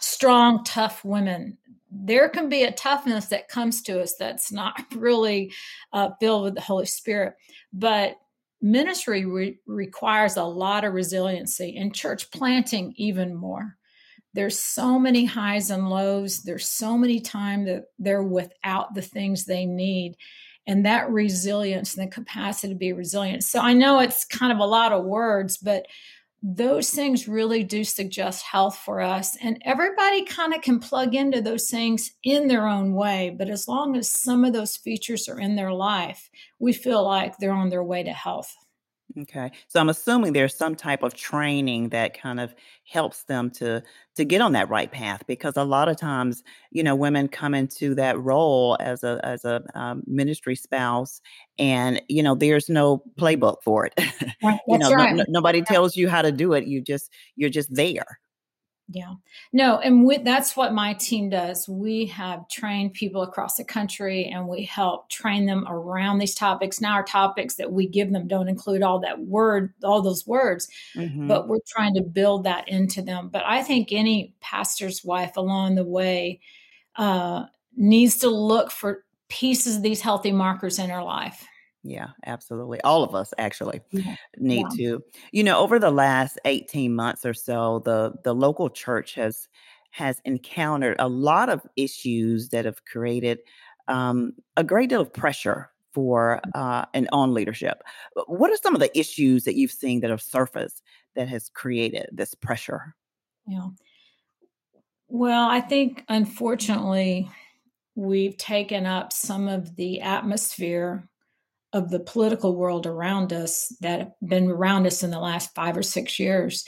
strong, 0.00 0.64
tough 0.64 1.04
women 1.04 1.58
there 1.90 2.28
can 2.28 2.48
be 2.48 2.64
a 2.64 2.72
toughness 2.72 3.26
that 3.26 3.48
comes 3.48 3.82
to 3.82 4.00
us 4.02 4.14
that's 4.18 4.50
not 4.52 4.80
really 4.94 5.52
uh, 5.92 6.10
filled 6.20 6.44
with 6.44 6.54
the 6.54 6.60
Holy 6.60 6.86
Spirit. 6.86 7.34
But 7.72 8.16
ministry 8.62 9.24
re- 9.26 9.58
requires 9.66 10.36
a 10.36 10.42
lot 10.44 10.84
of 10.84 10.94
resiliency, 10.94 11.76
and 11.76 11.94
church 11.94 12.30
planting 12.30 12.92
even 12.96 13.34
more. 13.34 13.76
there's 14.34 14.58
so 14.58 14.98
many 14.98 15.24
highs 15.24 15.70
and 15.70 15.88
lows 15.88 16.42
there's 16.42 16.68
so 16.68 16.96
many 16.96 17.20
times 17.20 17.66
that 17.66 17.84
they're 17.98 18.22
without 18.22 18.94
the 18.94 19.02
things 19.02 19.44
they 19.44 19.64
need 19.64 20.14
and 20.66 20.84
that 20.84 21.10
resilience 21.10 21.96
and 21.96 22.06
the 22.06 22.14
capacity 22.14 22.72
to 22.72 22.78
be 22.78 22.92
resilient 22.92 23.42
so 23.42 23.60
i 23.60 23.72
know 23.72 23.98
it's 24.00 24.24
kind 24.24 24.52
of 24.52 24.58
a 24.58 24.64
lot 24.64 24.92
of 24.92 25.04
words 25.04 25.56
but 25.56 25.86
those 26.48 26.90
things 26.90 27.26
really 27.26 27.64
do 27.64 27.82
suggest 27.82 28.44
health 28.44 28.78
for 28.78 29.00
us. 29.00 29.36
And 29.42 29.60
everybody 29.64 30.24
kind 30.24 30.54
of 30.54 30.62
can 30.62 30.78
plug 30.78 31.12
into 31.12 31.42
those 31.42 31.68
things 31.68 32.12
in 32.22 32.46
their 32.46 32.68
own 32.68 32.94
way. 32.94 33.34
But 33.36 33.48
as 33.48 33.66
long 33.66 33.96
as 33.96 34.08
some 34.08 34.44
of 34.44 34.52
those 34.52 34.76
features 34.76 35.28
are 35.28 35.40
in 35.40 35.56
their 35.56 35.72
life, 35.72 36.30
we 36.60 36.72
feel 36.72 37.04
like 37.04 37.38
they're 37.38 37.50
on 37.50 37.70
their 37.70 37.82
way 37.82 38.04
to 38.04 38.12
health. 38.12 38.54
Okay. 39.18 39.50
So 39.68 39.80
I'm 39.80 39.88
assuming 39.88 40.32
there's 40.32 40.54
some 40.54 40.74
type 40.74 41.02
of 41.02 41.14
training 41.14 41.88
that 41.88 42.20
kind 42.20 42.38
of 42.38 42.54
helps 42.84 43.24
them 43.24 43.50
to 43.50 43.82
to 44.14 44.24
get 44.24 44.40
on 44.40 44.52
that 44.52 44.68
right 44.68 44.90
path 44.92 45.22
because 45.26 45.56
a 45.56 45.64
lot 45.64 45.88
of 45.88 45.96
times, 45.96 46.42
you 46.70 46.82
know, 46.82 46.94
women 46.94 47.28
come 47.28 47.54
into 47.54 47.94
that 47.94 48.18
role 48.20 48.76
as 48.78 49.02
a 49.04 49.18
as 49.24 49.44
a 49.44 49.62
um, 49.74 50.02
ministry 50.06 50.54
spouse 50.54 51.22
and 51.58 52.02
you 52.08 52.22
know, 52.22 52.34
there's 52.34 52.68
no 52.68 53.02
playbook 53.18 53.62
for 53.64 53.86
it. 53.86 53.94
you 54.68 54.78
know, 54.78 54.92
right. 54.92 55.14
no, 55.14 55.24
nobody 55.28 55.62
tells 55.62 55.96
you 55.96 56.08
how 56.08 56.20
to 56.20 56.30
do 56.30 56.52
it. 56.52 56.66
You 56.66 56.82
just 56.82 57.10
you're 57.36 57.50
just 57.50 57.74
there. 57.74 58.20
Yeah. 58.88 59.14
No, 59.52 59.78
and 59.78 60.04
we, 60.04 60.18
that's 60.18 60.56
what 60.56 60.72
my 60.72 60.94
team 60.94 61.28
does. 61.28 61.68
We 61.68 62.06
have 62.06 62.48
trained 62.48 62.92
people 62.92 63.22
across 63.22 63.56
the 63.56 63.64
country 63.64 64.26
and 64.26 64.46
we 64.46 64.62
help 64.62 65.10
train 65.10 65.46
them 65.46 65.66
around 65.68 66.18
these 66.18 66.36
topics. 66.36 66.80
Now, 66.80 66.94
our 66.94 67.02
topics 67.02 67.56
that 67.56 67.72
we 67.72 67.88
give 67.88 68.12
them 68.12 68.28
don't 68.28 68.48
include 68.48 68.82
all 68.82 69.00
that 69.00 69.20
word, 69.20 69.74
all 69.82 70.02
those 70.02 70.24
words, 70.26 70.68
mm-hmm. 70.94 71.26
but 71.26 71.48
we're 71.48 71.58
trying 71.66 71.94
to 71.94 72.02
build 72.02 72.44
that 72.44 72.68
into 72.68 73.02
them. 73.02 73.28
But 73.28 73.44
I 73.44 73.64
think 73.64 73.88
any 73.90 74.34
pastor's 74.40 75.04
wife 75.04 75.36
along 75.36 75.74
the 75.74 75.84
way 75.84 76.40
uh, 76.94 77.46
needs 77.76 78.18
to 78.18 78.28
look 78.28 78.70
for 78.70 79.04
pieces 79.28 79.76
of 79.76 79.82
these 79.82 80.00
healthy 80.00 80.30
markers 80.30 80.78
in 80.78 80.90
her 80.90 81.02
life. 81.02 81.44
Yeah, 81.86 82.08
absolutely. 82.26 82.80
All 82.80 83.04
of 83.04 83.14
us 83.14 83.32
actually 83.38 83.80
yeah. 83.92 84.16
need 84.36 84.66
yeah. 84.76 84.98
to. 84.98 85.04
You 85.30 85.44
know, 85.44 85.60
over 85.60 85.78
the 85.78 85.90
last 85.90 86.38
18 86.44 86.94
months 86.94 87.24
or 87.24 87.34
so, 87.34 87.80
the 87.84 88.14
the 88.24 88.34
local 88.34 88.68
church 88.68 89.14
has 89.14 89.48
has 89.92 90.20
encountered 90.24 90.96
a 90.98 91.08
lot 91.08 91.48
of 91.48 91.62
issues 91.76 92.48
that 92.50 92.64
have 92.64 92.84
created 92.84 93.38
um, 93.88 94.32
a 94.56 94.64
great 94.64 94.90
deal 94.90 95.00
of 95.00 95.12
pressure 95.12 95.70
for 95.94 96.40
mm. 96.44 96.60
uh, 96.60 96.84
and 96.92 97.08
on 97.12 97.32
leadership. 97.32 97.82
What 98.26 98.50
are 98.50 98.56
some 98.56 98.74
of 98.74 98.80
the 98.80 98.96
issues 98.98 99.44
that 99.44 99.54
you've 99.54 99.70
seen 99.70 100.00
that 100.00 100.10
have 100.10 100.20
surfaced 100.20 100.82
that 101.14 101.28
has 101.28 101.48
created 101.48 102.08
this 102.12 102.34
pressure? 102.34 102.94
Yeah. 103.46 103.68
Well, 105.08 105.48
I 105.48 105.60
think 105.60 106.04
unfortunately 106.08 107.30
we've 107.94 108.36
taken 108.36 108.86
up 108.86 109.12
some 109.12 109.48
of 109.48 109.76
the 109.76 110.00
atmosphere 110.00 111.08
of 111.76 111.90
the 111.90 112.00
political 112.00 112.56
world 112.56 112.86
around 112.86 113.34
us 113.34 113.68
that 113.80 113.98
have 114.00 114.12
been 114.26 114.50
around 114.50 114.86
us 114.86 115.02
in 115.02 115.10
the 115.10 115.20
last 115.20 115.54
five 115.54 115.76
or 115.76 115.82
six 115.82 116.18
years. 116.18 116.64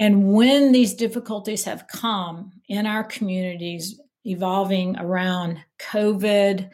And 0.00 0.32
when 0.32 0.72
these 0.72 0.94
difficulties 0.94 1.64
have 1.64 1.86
come 1.86 2.52
in 2.66 2.86
our 2.86 3.04
communities, 3.04 4.00
evolving 4.24 4.96
around 4.96 5.58
COVID, 5.78 6.70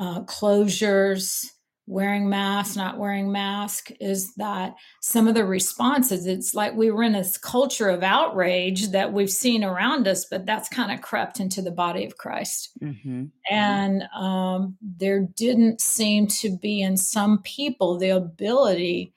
uh, 0.00 0.22
closures, 0.22 1.46
wearing 1.86 2.28
mask, 2.28 2.76
not 2.76 2.98
wearing 2.98 3.30
mask, 3.30 3.90
is 4.00 4.34
that 4.36 4.74
some 5.00 5.28
of 5.28 5.34
the 5.34 5.44
responses, 5.44 6.26
it's 6.26 6.54
like 6.54 6.74
we 6.74 6.90
were 6.90 7.02
in 7.02 7.12
this 7.12 7.36
culture 7.36 7.90
of 7.90 8.02
outrage 8.02 8.88
that 8.88 9.12
we've 9.12 9.30
seen 9.30 9.62
around 9.62 10.08
us, 10.08 10.24
but 10.24 10.46
that's 10.46 10.68
kind 10.68 10.90
of 10.90 11.02
crept 11.02 11.40
into 11.40 11.60
the 11.60 11.70
body 11.70 12.04
of 12.06 12.16
Christ. 12.16 12.70
Mm-hmm. 12.82 13.24
And 13.50 14.02
um, 14.16 14.76
there 14.80 15.20
didn't 15.20 15.80
seem 15.80 16.26
to 16.28 16.56
be 16.56 16.80
in 16.80 16.96
some 16.96 17.42
people 17.42 17.98
the 17.98 18.10
ability 18.10 19.12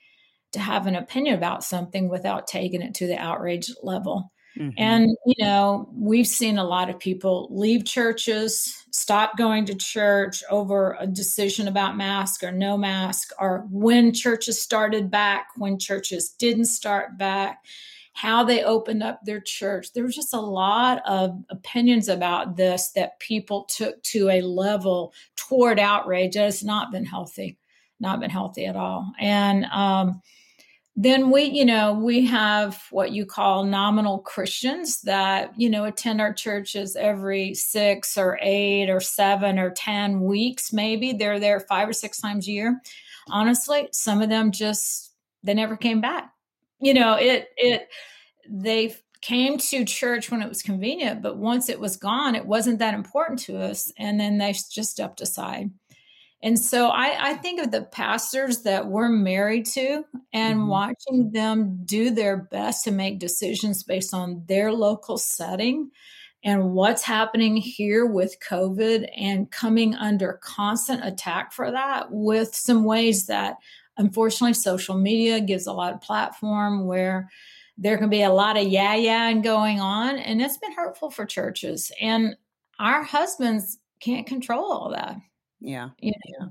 to 0.52 0.60
have 0.60 0.88
an 0.88 0.96
opinion 0.96 1.36
about 1.36 1.64
something 1.64 2.10
without 2.10 2.48
taking 2.48 2.82
it 2.82 2.96
to 2.96 3.08
the 3.08 3.18
outrage 3.18 3.72
level. 3.82 4.32
Mm-hmm. 4.58 4.72
And, 4.78 5.10
you 5.26 5.46
know, 5.46 5.88
we've 5.94 6.28
seen 6.28 6.58
a 6.58 6.64
lot 6.64 6.90
of 6.90 7.00
people 7.00 7.48
leave 7.52 7.86
churches, 7.86 8.74
stop 8.98 9.38
going 9.38 9.66
to 9.66 9.75
church 9.75 10.44
over 10.50 10.98
a 11.00 11.06
decision 11.06 11.68
about 11.68 11.96
mask 11.96 12.44
or 12.44 12.51
no 12.51 12.77
mask, 12.77 13.32
or 13.39 13.66
when 13.70 14.12
churches 14.12 14.62
started 14.62 15.12
back, 15.12 15.48
when 15.56 15.77
churches 15.77 16.30
didn't 16.30 16.66
start 16.66 17.18
back, 17.18 17.63
how 18.13 18.44
they 18.44 18.63
opened 18.63 19.04
up 19.04 19.20
their 19.24 19.39
church. 19.39 19.94
There 19.94 20.04
was 20.04 20.16
just 20.16 20.34
a 20.34 20.42
lot 20.42 21.04
of 21.06 21.39
opinions 21.51 22.10
about 22.10 22.56
this 22.56 22.89
that 22.96 23.20
people 23.20 23.66
took 23.66 24.01
to 24.04 24.30
a 24.30 24.42
level 24.42 25.13
toward 25.36 25.80
outrage 25.80 26.34
that 26.34 26.46
has 26.46 26.63
not 26.63 26.92
been 26.92 27.06
healthy, 27.06 27.58
not 28.00 28.20
been 28.20 28.32
healthy 28.32 28.66
at 28.66 28.75
all. 28.75 29.12
And, 29.20 29.66
um, 29.66 30.22
then 31.00 31.30
we 31.30 31.44
you 31.44 31.63
know 31.63 31.94
we 31.94 32.25
have 32.25 32.84
what 32.89 33.12
you 33.12 33.24
call 33.24 33.63
nominal 33.63 34.18
christians 34.20 35.01
that 35.01 35.54
you 35.56 35.70
know 35.70 35.86
attend 35.86 36.20
our 36.20 36.34
churches 36.34 36.96
every 36.96 37.54
six 37.54 38.18
or 38.18 38.39
eight 38.42 38.89
or 38.89 39.00
seven 39.00 39.60
or 39.60 39.70
ten 39.70 40.22
weeks 40.22 40.74
maybe. 40.74 41.13
They're 41.13 41.39
there 41.39 41.60
five 41.62 41.88
or 41.88 41.94
six 41.94 42.20
times 42.20 42.48
a 42.48 42.51
year. 42.51 42.82
Honestly 43.30 43.88
some 43.92 44.22
of 44.22 44.30
them 44.30 44.51
just 44.51 45.13
they 45.44 45.54
never 45.54 45.77
came 45.77 46.01
back. 46.01 46.34
You 46.80 46.96
know 46.96 47.13
it 47.13 47.50
it 47.56 47.88
they 48.50 48.96
came 49.22 49.58
to 49.58 49.86
church 49.86 50.32
when 50.32 50.42
it 50.42 50.50
was 50.50 50.62
convenient 50.62 51.22
but 51.22 51.38
once 51.38 51.70
it 51.70 51.80
was 51.80 51.98
gone 51.98 52.36
it 52.36 52.46
wasn't 52.46 52.80
that 52.80 52.94
important 52.94 53.39
to 53.39 53.58
us 53.60 53.92
and 53.98 54.20
then 54.20 54.38
they 54.38 54.54
just 54.54 54.92
stepped 54.92 55.22
aside 55.22 55.72
and 56.41 56.60
so 56.60 56.89
I, 56.89 57.32
I, 57.32 57.34
think 57.34 57.60
of 57.60 57.72
the 57.72 57.82
pastors 57.82 58.62
that 58.62 58.88
we're 58.88 59.10
married 59.10 59.65
to 59.67 60.03
and 60.32 60.60
mm-hmm. 60.60 60.67
watching 60.67 61.32
them 61.32 61.82
do 61.84 62.12
their 62.12 62.38
best 62.38 62.84
to 62.84 62.91
make 62.91 63.20
decisions 63.20 63.84
based 63.84 64.13
on 64.13 64.44
their 64.48 64.72
local 64.72 65.17
setting 65.17 65.89
and 66.44 66.72
what's 66.74 67.03
happening 67.03 67.58
here 67.58 68.06
with 68.06 68.38
COVID 68.48 69.10
and 69.17 69.50
coming 69.50 69.96
under 69.96 70.39
constant 70.44 71.03
attack 71.03 71.51
for 71.51 71.72
that 71.72 72.08
with 72.12 72.53
some 72.53 72.84
ways 72.84 73.25
that 73.25 73.58
unfortunately 73.98 74.53
social 74.53 74.96
media 74.96 75.41
gives 75.41 75.65
a 75.65 75.74
lot 75.74 75.94
of 75.94 76.01
platform 76.01 76.86
where 76.86 77.29
there 77.79 77.98
can 77.98 78.10
be 78.10 78.22
a 78.22 78.32
lot 78.32 78.58
of 78.58 78.67
yeah 78.67 78.96
yeah 78.96 79.27
and 79.27 79.44
going 79.44 79.79
on 79.79 80.17
and 80.17 80.41
it's 80.41 80.58
been 80.58 80.74
hurtful 80.74 81.10
for 81.10 81.25
churches 81.25 81.91
and 82.00 82.36
our 82.79 83.03
husbands 83.03 83.79
can't 84.00 84.27
control 84.27 84.72
all 84.72 84.91
that 84.91 85.15
yeah. 85.60 85.90
Yeah. 86.02 86.12
Yeah. 86.26 86.48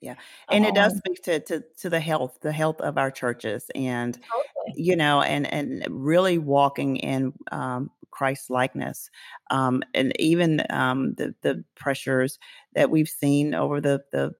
Yeah. 0.00 0.16
And 0.50 0.64
it 0.66 0.74
does 0.74 0.92
um 0.92 0.98
speak 0.98 1.22
to, 1.24 1.40
to 1.40 1.64
to 1.78 1.88
the 1.90 2.00
health, 2.00 2.38
the 2.42 2.52
health 2.52 2.80
of 2.80 2.98
our 2.98 3.10
churches 3.10 3.70
and 3.74 4.14
totally. 4.14 4.74
you 4.76 4.96
know, 4.96 5.22
and 5.22 5.46
and 5.52 5.86
really 5.90 6.38
walking 6.38 6.96
in 6.96 7.32
um 7.52 7.90
Christ 8.10 8.50
likeness. 8.50 9.10
Um 9.50 9.82
and 9.94 10.12
even 10.20 10.62
um 10.70 11.14
the 11.14 11.34
the 11.42 11.64
pressures 11.74 12.38
that 12.74 12.90
we've 12.90 13.08
seen 13.08 13.54
over 13.54 13.80
the 13.80 14.04
the 14.12 14.34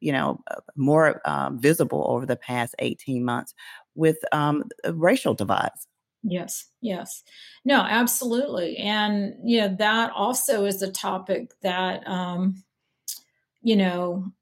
you 0.00 0.12
know 0.12 0.40
uh, 0.50 0.60
more 0.76 1.20
uh, 1.24 1.50
visible 1.54 2.04
over 2.08 2.26
the 2.26 2.36
past 2.36 2.74
18 2.80 3.24
months 3.24 3.54
with 3.94 4.18
um 4.32 4.64
racial 4.92 5.34
divides 5.34 5.86
Yes, 6.22 6.66
yes. 6.82 7.22
No, 7.64 7.76
absolutely. 7.80 8.76
And 8.76 9.34
yeah, 9.42 9.68
that 9.78 10.10
also 10.12 10.66
is 10.66 10.82
a 10.82 10.92
topic 10.92 11.52
that 11.62 12.06
um 12.06 12.62
you 13.62 13.76
know, 13.76 14.32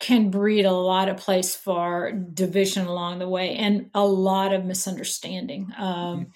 can 0.00 0.30
breed 0.30 0.66
a 0.66 0.72
lot 0.72 1.08
of 1.08 1.16
place 1.16 1.54
for 1.54 2.12
division 2.12 2.86
along 2.86 3.18
the 3.18 3.28
way 3.28 3.56
and 3.56 3.88
a 3.94 4.04
lot 4.04 4.52
of 4.52 4.64
misunderstanding. 4.64 5.72
Um, 5.78 6.20
mm-hmm. 6.20 6.30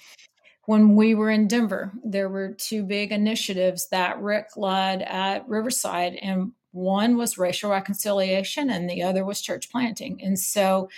When 0.66 0.96
we 0.96 1.14
were 1.14 1.30
in 1.30 1.48
Denver, 1.48 1.92
there 2.04 2.28
were 2.28 2.52
two 2.52 2.82
big 2.82 3.10
initiatives 3.10 3.88
that 3.88 4.20
Rick 4.20 4.48
led 4.56 5.02
at 5.02 5.48
Riverside, 5.48 6.16
and 6.16 6.52
one 6.72 7.16
was 7.16 7.38
racial 7.38 7.70
reconciliation, 7.70 8.68
and 8.68 8.88
the 8.88 9.02
other 9.02 9.24
was 9.24 9.40
church 9.40 9.70
planting. 9.70 10.22
And 10.22 10.38
so, 10.38 10.90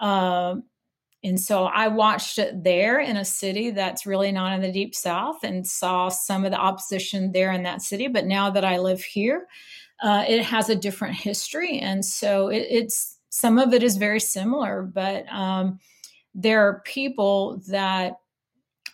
um, 0.00 0.62
and 1.24 1.40
so 1.40 1.64
I 1.64 1.88
watched 1.88 2.38
it 2.38 2.62
there 2.62 3.00
in 3.00 3.16
a 3.16 3.24
city 3.24 3.70
that's 3.70 4.06
really 4.06 4.30
not 4.30 4.52
in 4.52 4.60
the 4.60 4.70
deep 4.70 4.94
south 4.94 5.42
and 5.42 5.66
saw 5.66 6.08
some 6.08 6.44
of 6.44 6.52
the 6.52 6.58
opposition 6.58 7.32
there 7.32 7.50
in 7.50 7.64
that 7.64 7.82
city. 7.82 8.06
But 8.06 8.26
now 8.26 8.50
that 8.50 8.64
I 8.64 8.78
live 8.78 9.02
here, 9.02 9.48
uh, 10.02 10.24
it 10.28 10.42
has 10.44 10.68
a 10.68 10.76
different 10.76 11.14
history, 11.14 11.78
and 11.78 12.04
so 12.04 12.48
it, 12.48 12.66
it's 12.68 13.18
some 13.30 13.58
of 13.58 13.74
it 13.74 13.82
is 13.82 13.96
very 13.96 14.20
similar. 14.20 14.82
But 14.82 15.26
um, 15.32 15.78
there 16.34 16.66
are 16.68 16.82
people 16.84 17.62
that 17.68 18.14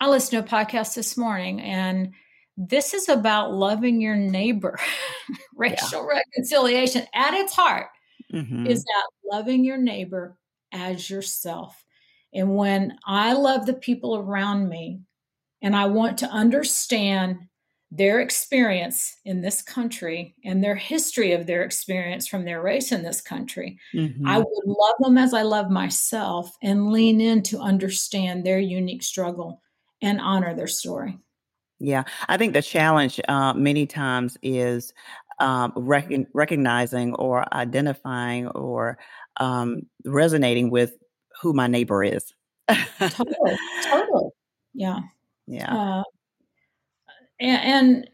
I 0.00 0.08
listened 0.08 0.46
to 0.46 0.56
a 0.56 0.58
podcast 0.58 0.94
this 0.94 1.16
morning, 1.16 1.60
and 1.60 2.12
this 2.56 2.94
is 2.94 3.08
about 3.08 3.52
loving 3.52 4.00
your 4.00 4.16
neighbor. 4.16 4.78
Racial 5.56 6.06
yeah. 6.06 6.18
reconciliation 6.18 7.06
at 7.14 7.34
its 7.34 7.54
heart 7.54 7.88
mm-hmm. 8.32 8.66
is 8.66 8.84
that 8.84 9.08
loving 9.24 9.64
your 9.64 9.78
neighbor 9.78 10.36
as 10.72 11.08
yourself. 11.08 11.84
And 12.34 12.56
when 12.56 12.96
I 13.06 13.34
love 13.34 13.66
the 13.66 13.74
people 13.74 14.16
around 14.16 14.68
me, 14.68 15.00
and 15.62 15.76
I 15.76 15.86
want 15.86 16.18
to 16.18 16.26
understand 16.26 17.38
their 17.94 18.20
experience 18.20 19.18
in 19.26 19.42
this 19.42 19.60
country 19.60 20.34
and 20.46 20.64
their 20.64 20.74
history 20.74 21.32
of 21.32 21.46
their 21.46 21.62
experience 21.62 22.26
from 22.26 22.46
their 22.46 22.62
race 22.62 22.90
in 22.90 23.02
this 23.02 23.20
country. 23.20 23.78
Mm-hmm. 23.94 24.26
I 24.26 24.38
would 24.38 24.64
love 24.64 24.94
them 25.00 25.18
as 25.18 25.34
I 25.34 25.42
love 25.42 25.70
myself 25.70 26.56
and 26.62 26.90
lean 26.90 27.20
in 27.20 27.42
to 27.44 27.58
understand 27.58 28.46
their 28.46 28.58
unique 28.58 29.02
struggle 29.02 29.60
and 30.00 30.22
honor 30.22 30.54
their 30.54 30.66
story. 30.66 31.18
Yeah, 31.80 32.04
I 32.30 32.38
think 32.38 32.54
the 32.54 32.62
challenge 32.62 33.20
uh, 33.28 33.52
many 33.52 33.84
times 33.84 34.38
is 34.42 34.94
um, 35.38 35.74
rec- 35.76 36.28
recognizing 36.32 37.14
or 37.16 37.44
identifying 37.54 38.46
or 38.48 38.96
um, 39.36 39.82
resonating 40.06 40.70
with 40.70 40.94
who 41.42 41.52
my 41.52 41.66
neighbor 41.66 42.02
is. 42.02 42.32
totally, 42.98 43.58
totally. 43.84 44.30
Yeah. 44.72 45.00
Yeah. 45.46 45.74
Uh, 45.74 46.02
and, 47.46 48.10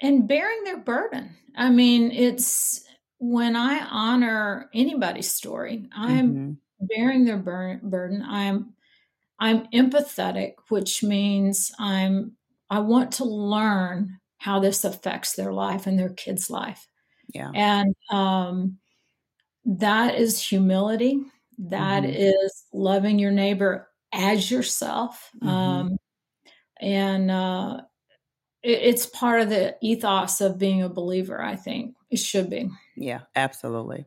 and 0.00 0.28
bearing 0.28 0.64
their 0.64 0.78
burden. 0.78 1.36
I 1.56 1.70
mean, 1.70 2.10
it's 2.10 2.84
when 3.18 3.54
I 3.54 3.86
honor 3.88 4.68
anybody's 4.74 5.30
story, 5.30 5.88
I'm 5.94 6.32
mm-hmm. 6.32 6.86
bearing 6.86 7.24
their 7.24 7.38
bur- 7.38 7.80
burden. 7.82 8.24
I'm 8.26 8.74
I'm 9.38 9.66
empathetic, 9.68 10.54
which 10.68 11.02
means 11.02 11.70
I'm 11.78 12.32
I 12.70 12.80
want 12.80 13.12
to 13.12 13.24
learn 13.24 14.18
how 14.38 14.58
this 14.58 14.84
affects 14.84 15.34
their 15.34 15.52
life 15.52 15.86
and 15.86 15.98
their 15.98 16.10
kids' 16.10 16.50
life. 16.50 16.86
Yeah. 17.32 17.50
And 17.54 17.94
um, 18.10 18.78
that 19.64 20.16
is 20.16 20.42
humility. 20.42 21.22
That 21.58 22.02
mm-hmm. 22.02 22.12
is 22.12 22.64
loving 22.72 23.18
your 23.18 23.30
neighbor 23.30 23.88
as 24.12 24.50
yourself. 24.50 25.30
Mm-hmm. 25.36 25.48
Um, 25.48 25.96
and 26.80 27.30
uh, 27.30 27.82
it's 28.62 29.06
part 29.06 29.40
of 29.40 29.48
the 29.48 29.76
ethos 29.80 30.40
of 30.40 30.58
being 30.58 30.82
a 30.82 30.88
believer, 30.88 31.42
I 31.42 31.56
think. 31.56 31.94
It 32.10 32.18
should 32.18 32.50
be. 32.50 32.68
Yeah, 32.96 33.20
absolutely. 33.34 34.06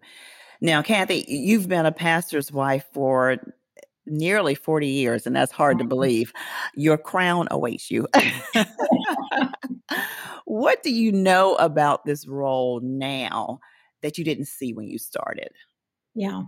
Now, 0.62 0.82
Kathy, 0.82 1.26
you've 1.28 1.68
been 1.68 1.86
a 1.86 1.92
pastor's 1.92 2.52
wife 2.52 2.86
for 2.94 3.38
nearly 4.06 4.56
40 4.56 4.88
years, 4.88 5.28
and 5.28 5.36
that's 5.36 5.52
hard 5.52 5.80
to 5.80 5.84
mm-hmm. 5.84 5.90
believe. 5.90 6.34
Your 6.76 6.98
crown 6.98 7.48
awaits 7.52 7.92
you. 7.92 8.08
what 10.46 10.84
do 10.84 10.92
you 10.92 11.12
know 11.12 11.56
about 11.56 12.06
this 12.06 12.28
role 12.28 12.80
now 12.82 13.60
that 14.02 14.18
you 14.18 14.24
didn't 14.24 14.48
see 14.48 14.74
when 14.74 14.88
you 14.88 14.98
started? 14.98 15.50
Yeah. 16.14 16.44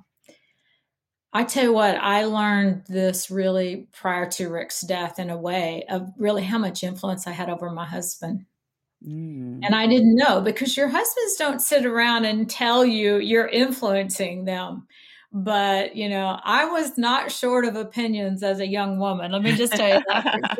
I 1.37 1.43
tell 1.43 1.65
you 1.65 1.73
what, 1.73 1.97
I 1.97 2.25
learned 2.25 2.85
this 2.87 3.29
really 3.29 3.87
prior 3.93 4.27
to 4.31 4.49
Rick's 4.49 4.81
death 4.81 5.19
in 5.19 5.29
a 5.29 5.37
way 5.37 5.85
of 5.87 6.11
really 6.17 6.41
how 6.41 6.57
much 6.57 6.83
influence 6.83 7.27
I 7.27 7.31
had 7.31 7.47
over 7.47 7.69
my 7.69 7.85
husband. 7.85 8.47
Mm. 9.07 9.59
And 9.63 9.75
I 9.75 9.85
didn't 9.85 10.15
know 10.15 10.41
because 10.41 10.75
your 10.75 10.87
husbands 10.87 11.35
don't 11.35 11.61
sit 11.61 11.85
around 11.85 12.25
and 12.25 12.49
tell 12.49 12.83
you 12.83 13.17
you're 13.17 13.47
influencing 13.47 14.45
them. 14.45 14.87
But, 15.31 15.95
you 15.95 16.09
know, 16.09 16.39
I 16.43 16.65
was 16.65 16.97
not 16.97 17.31
short 17.31 17.65
of 17.65 17.75
opinions 17.75 18.41
as 18.41 18.59
a 18.59 18.67
young 18.67 18.97
woman. 18.97 19.31
Let 19.31 19.43
me 19.43 19.55
just 19.55 19.73
tell 19.73 19.99
you 19.99 20.03
that. 20.07 20.57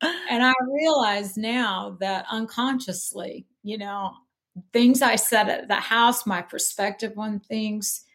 and 0.30 0.42
I 0.42 0.54
realize 0.72 1.36
now 1.36 1.98
that 2.00 2.24
unconsciously, 2.30 3.44
you 3.62 3.76
know, 3.76 4.14
things 4.72 5.02
I 5.02 5.16
said 5.16 5.50
at 5.50 5.68
the 5.68 5.74
house, 5.74 6.24
my 6.24 6.40
perspective 6.40 7.12
on 7.18 7.40
things, 7.40 8.06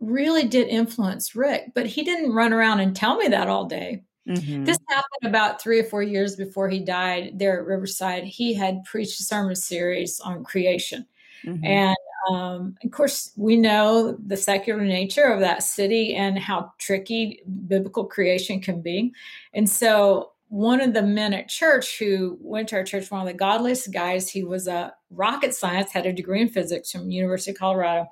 really 0.00 0.46
did 0.46 0.68
influence 0.68 1.36
Rick, 1.36 1.72
but 1.74 1.86
he 1.86 2.02
didn't 2.02 2.32
run 2.32 2.52
around 2.52 2.80
and 2.80 2.96
tell 2.96 3.16
me 3.16 3.28
that 3.28 3.48
all 3.48 3.66
day. 3.66 4.02
Mm-hmm. 4.28 4.64
This 4.64 4.78
happened 4.88 5.28
about 5.34 5.60
three 5.60 5.80
or 5.80 5.84
four 5.84 6.02
years 6.02 6.36
before 6.36 6.68
he 6.68 6.80
died 6.80 7.38
there 7.38 7.58
at 7.58 7.66
Riverside. 7.66 8.24
He 8.24 8.54
had 8.54 8.84
preached 8.84 9.18
a 9.20 9.24
sermon 9.24 9.56
series 9.56 10.20
on 10.20 10.44
creation. 10.44 11.06
Mm-hmm. 11.44 11.64
And 11.64 11.96
um, 12.30 12.76
of 12.84 12.90
course, 12.90 13.32
we 13.36 13.56
know 13.56 14.16
the 14.24 14.36
secular 14.36 14.82
nature 14.82 15.24
of 15.24 15.40
that 15.40 15.62
city 15.62 16.14
and 16.14 16.38
how 16.38 16.72
tricky 16.78 17.42
biblical 17.66 18.04
creation 18.04 18.60
can 18.60 18.82
be. 18.82 19.12
And 19.54 19.68
so, 19.68 20.29
one 20.50 20.80
of 20.80 20.94
the 20.94 21.02
men 21.02 21.32
at 21.32 21.48
church 21.48 21.96
who 22.00 22.36
went 22.40 22.68
to 22.68 22.76
our 22.76 22.82
church, 22.82 23.08
one 23.08 23.20
of 23.20 23.26
the 23.28 23.32
godliest 23.32 23.92
guys, 23.92 24.28
he 24.28 24.42
was 24.42 24.66
a 24.66 24.92
rocket 25.08 25.54
science, 25.54 25.92
had 25.92 26.06
a 26.06 26.12
degree 26.12 26.40
in 26.40 26.48
physics 26.48 26.90
from 26.90 27.08
University 27.08 27.52
of 27.52 27.56
Colorado 27.56 28.08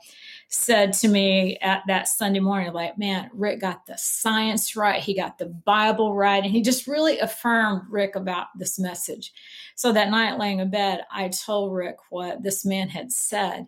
said 0.49 0.93
to 0.93 1.09
me 1.09 1.59
at 1.61 1.83
that 1.89 2.07
Sunday 2.07 2.39
morning, 2.39 2.73
like, 2.73 2.97
man, 2.97 3.29
Rick 3.35 3.61
got 3.61 3.87
the 3.87 3.99
science 3.99 4.77
right. 4.77 5.03
He 5.03 5.17
got 5.17 5.39
the 5.39 5.47
Bible 5.47 6.15
right. 6.15 6.43
And 6.43 6.53
he 6.53 6.63
just 6.63 6.87
really 6.87 7.19
affirmed 7.19 7.83
Rick 7.91 8.15
about 8.15 8.47
this 8.57 8.79
message. 8.79 9.33
So 9.75 9.93
that 9.93 10.11
night, 10.11 10.39
laying 10.39 10.61
in 10.61 10.71
bed, 10.71 11.03
I 11.11 11.29
told 11.31 11.75
Rick 11.75 11.97
what 12.11 12.45
this 12.45 12.65
man 12.65 12.89
had 12.89 13.11
said. 13.11 13.67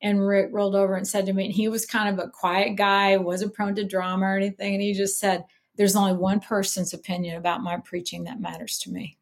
And 0.00 0.24
Rick 0.24 0.50
rolled 0.52 0.76
over 0.76 0.94
and 0.94 1.06
said 1.06 1.26
to 1.26 1.32
me, 1.32 1.46
and 1.46 1.54
he 1.54 1.68
was 1.68 1.84
kind 1.86 2.08
of 2.08 2.24
a 2.24 2.30
quiet 2.30 2.76
guy, 2.76 3.16
wasn't 3.16 3.54
prone 3.54 3.74
to 3.74 3.84
drama 3.84 4.26
or 4.26 4.36
anything. 4.36 4.74
And 4.74 4.82
he 4.82 4.94
just 4.94 5.18
said, 5.18 5.44
There's 5.76 5.96
only 5.96 6.14
one 6.14 6.40
person's 6.40 6.92
opinion 6.92 7.36
about 7.36 7.62
my 7.62 7.78
preaching 7.78 8.24
that 8.24 8.40
matters 8.40 8.78
to 8.80 8.90
me. 8.90 9.18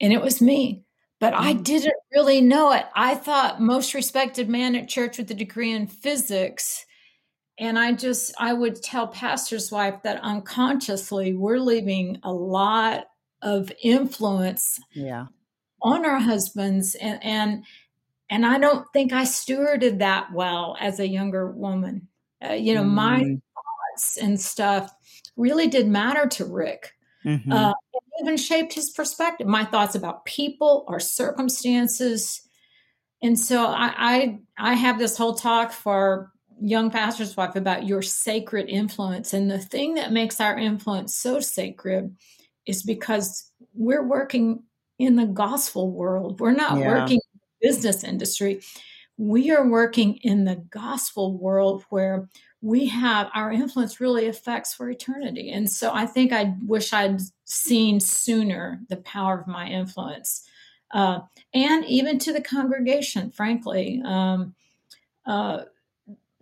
And 0.00 0.12
it 0.12 0.20
was 0.20 0.40
me 0.40 0.84
but 1.22 1.34
I 1.34 1.54
mm. 1.54 1.62
didn't 1.62 1.94
really 2.12 2.40
know 2.40 2.72
it. 2.72 2.84
I 2.96 3.14
thought 3.14 3.60
most 3.60 3.94
respected 3.94 4.48
man 4.48 4.74
at 4.74 4.88
church 4.88 5.18
with 5.18 5.30
a 5.30 5.34
degree 5.34 5.70
in 5.70 5.86
physics. 5.86 6.84
And 7.60 7.78
I 7.78 7.92
just, 7.92 8.34
I 8.40 8.52
would 8.52 8.82
tell 8.82 9.06
pastor's 9.06 9.70
wife 9.70 10.02
that 10.02 10.20
unconsciously 10.24 11.34
we're 11.34 11.60
leaving 11.60 12.18
a 12.24 12.32
lot 12.32 13.04
of 13.40 13.70
influence 13.84 14.80
yeah. 14.94 15.26
on 15.80 16.04
our 16.04 16.18
husbands. 16.18 16.96
And, 16.96 17.22
and, 17.22 17.64
and 18.28 18.44
I 18.44 18.58
don't 18.58 18.84
think 18.92 19.12
I 19.12 19.22
stewarded 19.22 20.00
that 20.00 20.32
well 20.32 20.76
as 20.80 20.98
a 20.98 21.06
younger 21.06 21.52
woman. 21.52 22.08
Uh, 22.44 22.54
you 22.54 22.74
know, 22.74 22.82
mm. 22.82 22.90
my 22.90 23.18
thoughts 23.20 24.16
and 24.16 24.40
stuff 24.40 24.92
really 25.42 25.66
did 25.66 25.88
matter 25.88 26.26
to 26.26 26.44
Rick. 26.44 26.92
Mm-hmm. 27.24 27.52
Uh, 27.52 27.72
even 28.20 28.36
shaped 28.36 28.72
his 28.72 28.90
perspective, 28.90 29.46
my 29.46 29.64
thoughts 29.64 29.94
about 29.94 30.24
people 30.24 30.84
or 30.86 31.00
circumstances. 31.00 32.42
And 33.22 33.38
so 33.38 33.66
I, 33.66 33.92
I, 33.96 34.38
I 34.58 34.74
have 34.74 34.98
this 34.98 35.16
whole 35.16 35.34
talk 35.34 35.72
for 35.72 36.30
young 36.60 36.90
pastor's 36.90 37.36
wife 37.36 37.56
about 37.56 37.86
your 37.86 38.02
sacred 38.02 38.68
influence. 38.68 39.32
And 39.32 39.50
the 39.50 39.58
thing 39.58 39.94
that 39.94 40.12
makes 40.12 40.40
our 40.40 40.56
influence 40.56 41.16
so 41.16 41.40
sacred 41.40 42.14
is 42.66 42.82
because 42.82 43.50
we're 43.74 44.06
working 44.06 44.62
in 44.98 45.16
the 45.16 45.26
gospel 45.26 45.90
world. 45.90 46.40
We're 46.40 46.52
not 46.52 46.78
yeah. 46.78 46.86
working 46.86 47.18
in 47.18 47.40
the 47.40 47.68
business 47.68 48.04
industry. 48.04 48.60
We 49.16 49.50
are 49.50 49.66
working 49.66 50.16
in 50.22 50.44
the 50.44 50.56
gospel 50.70 51.36
world 51.38 51.84
where 51.90 52.28
we 52.62 52.86
have 52.86 53.28
our 53.34 53.50
influence 53.50 54.00
really 54.00 54.28
affects 54.28 54.72
for 54.72 54.88
eternity. 54.88 55.50
And 55.50 55.68
so 55.68 55.92
I 55.92 56.06
think 56.06 56.32
I 56.32 56.54
wish 56.64 56.92
I'd 56.92 57.20
seen 57.44 57.98
sooner 57.98 58.80
the 58.88 58.98
power 58.98 59.40
of 59.40 59.48
my 59.48 59.66
influence. 59.66 60.48
Uh, 60.92 61.20
and 61.52 61.84
even 61.86 62.20
to 62.20 62.32
the 62.32 62.40
congregation, 62.40 63.32
frankly. 63.32 64.00
Um, 64.04 64.54
uh, 65.26 65.62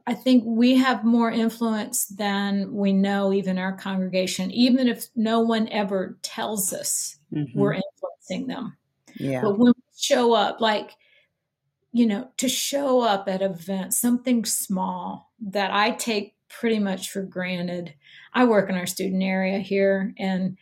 I 0.06 0.14
think 0.14 0.44
we 0.46 0.76
have 0.76 1.04
more 1.04 1.30
influence 1.30 2.06
than 2.06 2.74
we 2.74 2.92
know, 2.92 3.33
even 3.33 3.59
our 3.59 3.72
congregation, 3.72 4.50
even 4.50 4.88
if 4.88 5.06
no 5.16 5.40
one 5.40 5.68
ever 5.68 6.18
tells 6.20 6.72
us 6.72 7.16
mm-hmm. 7.33 7.59
we're 7.59 7.74
influencing 7.74 8.46
them. 8.46 8.76
Yeah. 9.16 9.40
But 9.42 9.59
when 9.59 9.68
we 9.68 9.83
show 9.96 10.35
up, 10.35 10.61
like, 10.61 10.96
you 11.92 12.06
know, 12.06 12.28
to 12.37 12.48
show 12.48 13.00
up 13.00 13.28
at 13.28 13.40
events, 13.40 13.98
something 13.98 14.44
small 14.44 15.29
that 15.40 15.72
I 15.72 15.92
take 15.92 16.35
pretty 16.48 16.79
much 16.79 17.11
for 17.11 17.22
granted. 17.22 17.94
I 18.33 18.44
work 18.44 18.68
in 18.68 18.76
our 18.76 18.87
student 18.87 19.22
area 19.22 19.59
here, 19.59 20.14
and 20.18 20.57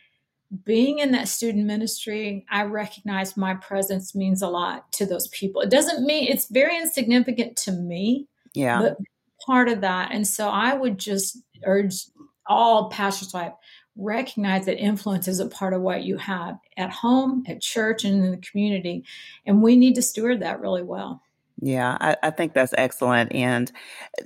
being 0.65 0.99
in 0.99 1.11
that 1.11 1.27
student 1.27 1.65
ministry, 1.65 2.45
I 2.49 2.63
recognize 2.63 3.37
my 3.37 3.53
presence 3.53 4.15
means 4.15 4.41
a 4.41 4.49
lot 4.49 4.91
to 4.93 5.05
those 5.05 5.27
people. 5.27 5.61
It 5.61 5.69
doesn't 5.69 6.05
mean 6.05 6.27
it's 6.27 6.47
very 6.49 6.75
insignificant 6.77 7.55
to 7.57 7.71
me. 7.71 8.27
Yeah. 8.55 8.81
But 8.81 8.97
part 9.45 9.69
of 9.69 9.81
that. 9.81 10.11
And 10.11 10.25
so 10.25 10.49
I 10.49 10.73
would 10.73 10.97
just 10.97 11.37
urge 11.65 12.05
all 12.47 12.89
pastors' 12.89 13.33
wife 13.33 13.53
recognize 13.95 14.65
that 14.65 14.77
influence 14.77 15.27
is 15.27 15.39
a 15.39 15.47
part 15.47 15.73
of 15.73 15.81
what 15.81 16.03
you 16.03 16.17
have 16.17 16.57
at 16.77 16.89
home, 16.89 17.43
at 17.47 17.61
church, 17.61 18.05
and 18.05 18.23
in 18.23 18.31
the 18.31 18.37
community. 18.37 19.03
And 19.45 19.61
we 19.61 19.75
need 19.75 19.95
to 19.95 20.01
steward 20.01 20.41
that 20.41 20.61
really 20.61 20.83
well. 20.83 21.21
Yeah, 21.61 21.97
I, 21.99 22.15
I, 22.23 22.29
think 22.29 22.53
that's 22.53 22.73
excellent. 22.77 23.33
And 23.33 23.71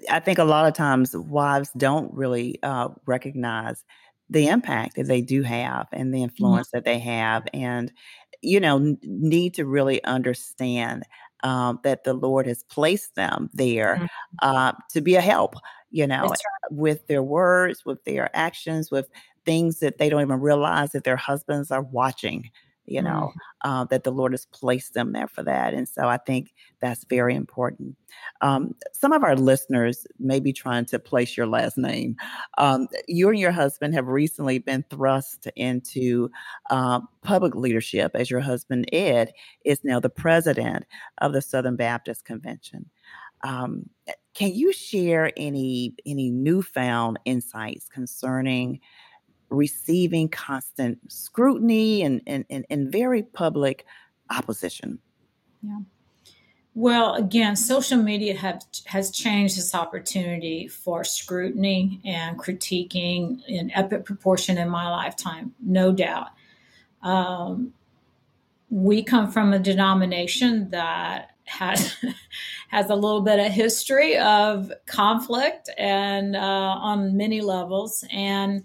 I 0.09 0.19
think 0.19 0.37
a 0.37 0.43
lot 0.43 0.67
of 0.67 0.73
times 0.73 1.15
wives 1.15 1.71
don't 1.75 2.13
really 2.13 2.59
uh, 2.61 2.89
recognize 3.05 3.83
the 4.29 4.47
impact 4.47 4.95
that 4.95 5.07
they 5.07 5.21
do 5.21 5.41
have 5.41 5.87
and 5.91 6.13
the 6.13 6.17
mm-hmm. 6.17 6.25
influence 6.25 6.67
mm-hmm. 6.67 6.77
that 6.77 6.85
they 6.85 6.99
have. 6.99 7.45
And, 7.53 7.91
you 8.41 8.59
know, 8.59 8.77
n- 8.77 8.97
need 9.03 9.55
to 9.55 9.65
really 9.65 10.03
understand 10.03 11.03
um, 11.43 11.79
that 11.83 12.03
the 12.03 12.13
Lord 12.13 12.45
has 12.47 12.63
placed 12.63 13.15
them 13.15 13.49
there 13.53 13.95
mm-hmm. 13.95 14.05
uh, 14.41 14.73
to 14.91 15.01
be 15.01 15.15
a 15.15 15.21
help, 15.21 15.55
you 15.91 16.05
know, 16.05 16.27
right. 16.27 16.39
with 16.69 17.07
their 17.07 17.23
words, 17.23 17.83
with 17.85 18.03
their 18.05 18.29
actions, 18.35 18.91
with 18.91 19.09
things 19.45 19.79
that 19.79 19.97
they 19.97 20.09
don't 20.09 20.21
even 20.21 20.39
realize 20.39 20.91
that 20.91 21.03
their 21.03 21.17
husbands 21.17 21.71
are 21.71 21.83
watching 21.83 22.49
you 22.85 23.01
know, 23.01 23.31
mm. 23.33 23.39
uh, 23.61 23.85
that 23.85 24.03
the 24.03 24.11
Lord 24.11 24.33
has 24.33 24.45
placed 24.47 24.93
them 24.93 25.13
there 25.13 25.27
for 25.27 25.43
that. 25.43 25.73
And 25.73 25.87
so 25.87 26.07
I 26.07 26.17
think 26.17 26.53
that's 26.81 27.05
very 27.05 27.35
important. 27.35 27.95
Um, 28.41 28.75
some 28.91 29.13
of 29.13 29.23
our 29.23 29.35
listeners 29.35 30.05
may 30.19 30.39
be 30.39 30.53
trying 30.53 30.85
to 30.85 30.99
place 30.99 31.37
your 31.37 31.47
last 31.47 31.77
name. 31.77 32.15
Um, 32.57 32.87
you 33.07 33.29
and 33.29 33.39
your 33.39 33.51
husband 33.51 33.93
have 33.93 34.07
recently 34.07 34.59
been 34.59 34.83
thrust 34.89 35.47
into 35.55 36.29
uh, 36.69 36.99
public 37.21 37.55
leadership 37.55 38.11
as 38.15 38.29
your 38.29 38.41
husband, 38.41 38.89
Ed, 38.91 39.31
is 39.63 39.83
now 39.83 39.99
the 39.99 40.09
president 40.09 40.85
of 41.19 41.33
the 41.33 41.41
Southern 41.41 41.75
Baptist 41.75 42.25
Convention. 42.25 42.89
Um, 43.43 43.89
can 44.33 44.53
you 44.53 44.73
share 44.73 45.31
any 45.37 45.93
any 46.05 46.31
newfound 46.31 47.19
insights 47.25 47.87
concerning 47.89 48.79
receiving 49.53 50.27
constant 50.27 50.99
scrutiny 51.11 52.01
and, 52.01 52.21
and, 52.27 52.45
and, 52.49 52.65
and 52.69 52.91
very 52.91 53.23
public 53.23 53.85
opposition. 54.29 54.99
Yeah. 55.61 55.79
Well, 56.75 57.13
again, 57.13 57.55
social 57.55 58.01
media 58.01 58.35
have, 58.35 58.63
has 58.85 59.11
changed 59.11 59.57
this 59.57 59.75
opportunity 59.75 60.67
for 60.67 61.03
scrutiny 61.03 62.01
and 62.03 62.37
critiquing 62.37 63.45
in 63.47 63.71
epic 63.71 64.05
proportion 64.05 64.57
in 64.57 64.69
my 64.69 64.89
lifetime, 64.89 65.53
no 65.61 65.91
doubt. 65.91 66.29
Um, 67.03 67.73
we 68.69 69.03
come 69.03 69.31
from 69.31 69.53
a 69.53 69.59
denomination 69.59 70.71
that 70.71 71.33
has 71.45 71.95
has 72.69 72.89
a 72.89 72.95
little 72.95 73.21
bit 73.21 73.39
of 73.39 73.51
history 73.51 74.17
of 74.17 74.71
conflict 74.87 75.69
and 75.77 76.35
uh, 76.35 76.39
on 76.39 77.15
many 77.15 77.41
levels, 77.41 78.03
and 78.11 78.63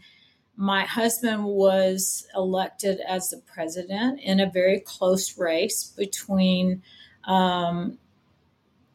my 0.60 0.84
husband 0.84 1.44
was 1.44 2.26
elected 2.34 2.98
as 3.06 3.30
the 3.30 3.40
president 3.46 4.20
in 4.20 4.40
a 4.40 4.50
very 4.50 4.80
close 4.80 5.38
race 5.38 5.84
between 5.96 6.82
um, 7.22 7.96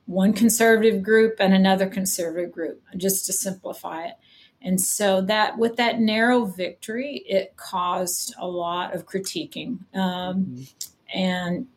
one 0.06 0.34
conservative 0.34 1.02
group 1.02 1.38
and 1.40 1.54
another 1.54 1.88
conservative 1.88 2.52
group, 2.52 2.84
just 2.98 3.26
to 3.28 3.32
simplify 3.32 4.08
it. 4.08 4.16
And 4.62 4.80
so 4.80 5.22
that 5.22 5.58
with 5.58 5.78
that 5.78 6.02
narrow 6.02 6.44
victory, 6.44 7.24
it 7.26 7.56
caused 7.56 8.36
a 8.38 8.46
lot 8.48 8.94
of 8.94 9.06
critiquing. 9.06 9.80
Um, 9.96 10.46
mm-hmm. 10.46 11.18
And 11.18 11.68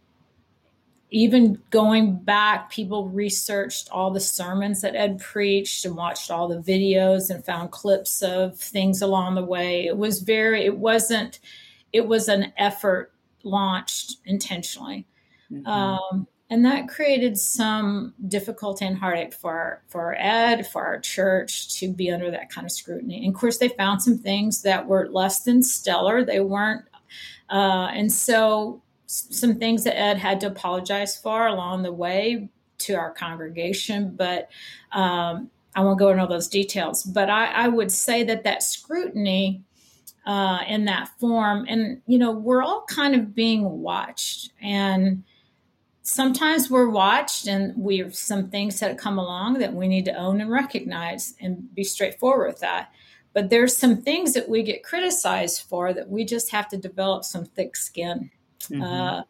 even 1.16 1.58
going 1.70 2.14
back, 2.14 2.70
people 2.70 3.08
researched 3.08 3.88
all 3.90 4.10
the 4.10 4.20
sermons 4.20 4.82
that 4.82 4.94
Ed 4.94 5.18
preached 5.18 5.86
and 5.86 5.96
watched 5.96 6.30
all 6.30 6.46
the 6.46 6.58
videos 6.58 7.30
and 7.30 7.42
found 7.42 7.70
clips 7.70 8.20
of 8.20 8.58
things 8.58 9.00
along 9.00 9.34
the 9.34 9.42
way. 9.42 9.86
It 9.86 9.96
was 9.96 10.20
very, 10.20 10.66
it 10.66 10.76
wasn't, 10.76 11.40
it 11.94 12.06
was 12.06 12.28
an 12.28 12.52
effort 12.58 13.12
launched 13.44 14.16
intentionally. 14.26 15.06
Mm-hmm. 15.50 15.66
Um, 15.66 16.26
and 16.50 16.62
that 16.66 16.86
created 16.86 17.38
some 17.38 18.12
difficulty 18.28 18.84
and 18.84 18.98
heartache 18.98 19.32
for 19.32 19.82
for 19.88 20.14
Ed, 20.18 20.66
for 20.66 20.84
our 20.84 21.00
church 21.00 21.80
to 21.80 21.90
be 21.90 22.10
under 22.10 22.30
that 22.30 22.50
kind 22.50 22.66
of 22.66 22.70
scrutiny. 22.70 23.24
And 23.24 23.34
of 23.34 23.40
course, 23.40 23.56
they 23.56 23.68
found 23.70 24.02
some 24.02 24.18
things 24.18 24.60
that 24.62 24.86
were 24.86 25.08
less 25.08 25.44
than 25.44 25.62
stellar. 25.62 26.24
They 26.24 26.40
weren't, 26.40 26.84
uh, 27.48 27.88
and 27.90 28.12
so 28.12 28.82
some 29.06 29.56
things 29.56 29.84
that 29.84 29.98
Ed 29.98 30.18
had 30.18 30.40
to 30.40 30.48
apologize 30.48 31.16
for 31.16 31.46
along 31.46 31.82
the 31.82 31.92
way 31.92 32.48
to 32.78 32.94
our 32.94 33.12
congregation, 33.12 34.14
but 34.16 34.50
um, 34.92 35.50
I 35.74 35.80
won't 35.80 35.98
go 35.98 36.08
into 36.08 36.22
all 36.22 36.28
those 36.28 36.48
details. 36.48 37.02
But 37.02 37.30
I, 37.30 37.46
I 37.46 37.68
would 37.68 37.92
say 37.92 38.24
that 38.24 38.44
that 38.44 38.62
scrutiny 38.62 39.62
uh, 40.26 40.60
in 40.66 40.86
that 40.86 41.08
form, 41.20 41.66
and 41.68 42.02
you 42.06 42.18
know, 42.18 42.32
we're 42.32 42.62
all 42.62 42.84
kind 42.88 43.14
of 43.14 43.34
being 43.34 43.62
watched, 43.80 44.50
and 44.60 45.22
sometimes 46.02 46.68
we're 46.68 46.90
watched, 46.90 47.46
and 47.46 47.76
we 47.76 47.98
have 47.98 48.16
some 48.16 48.50
things 48.50 48.80
that 48.80 48.98
come 48.98 49.18
along 49.18 49.58
that 49.60 49.72
we 49.72 49.86
need 49.86 50.04
to 50.06 50.14
own 50.14 50.40
and 50.40 50.50
recognize, 50.50 51.34
and 51.40 51.72
be 51.74 51.84
straightforward 51.84 52.48
with 52.48 52.60
that. 52.60 52.90
But 53.34 53.50
there's 53.50 53.76
some 53.76 54.02
things 54.02 54.32
that 54.32 54.48
we 54.48 54.62
get 54.62 54.82
criticized 54.82 55.62
for 55.68 55.92
that 55.92 56.08
we 56.08 56.24
just 56.24 56.50
have 56.50 56.68
to 56.70 56.76
develop 56.76 57.22
some 57.22 57.44
thick 57.44 57.76
skin 57.76 58.30
Mm-hmm. 58.70 58.82
Uh, 58.82 59.22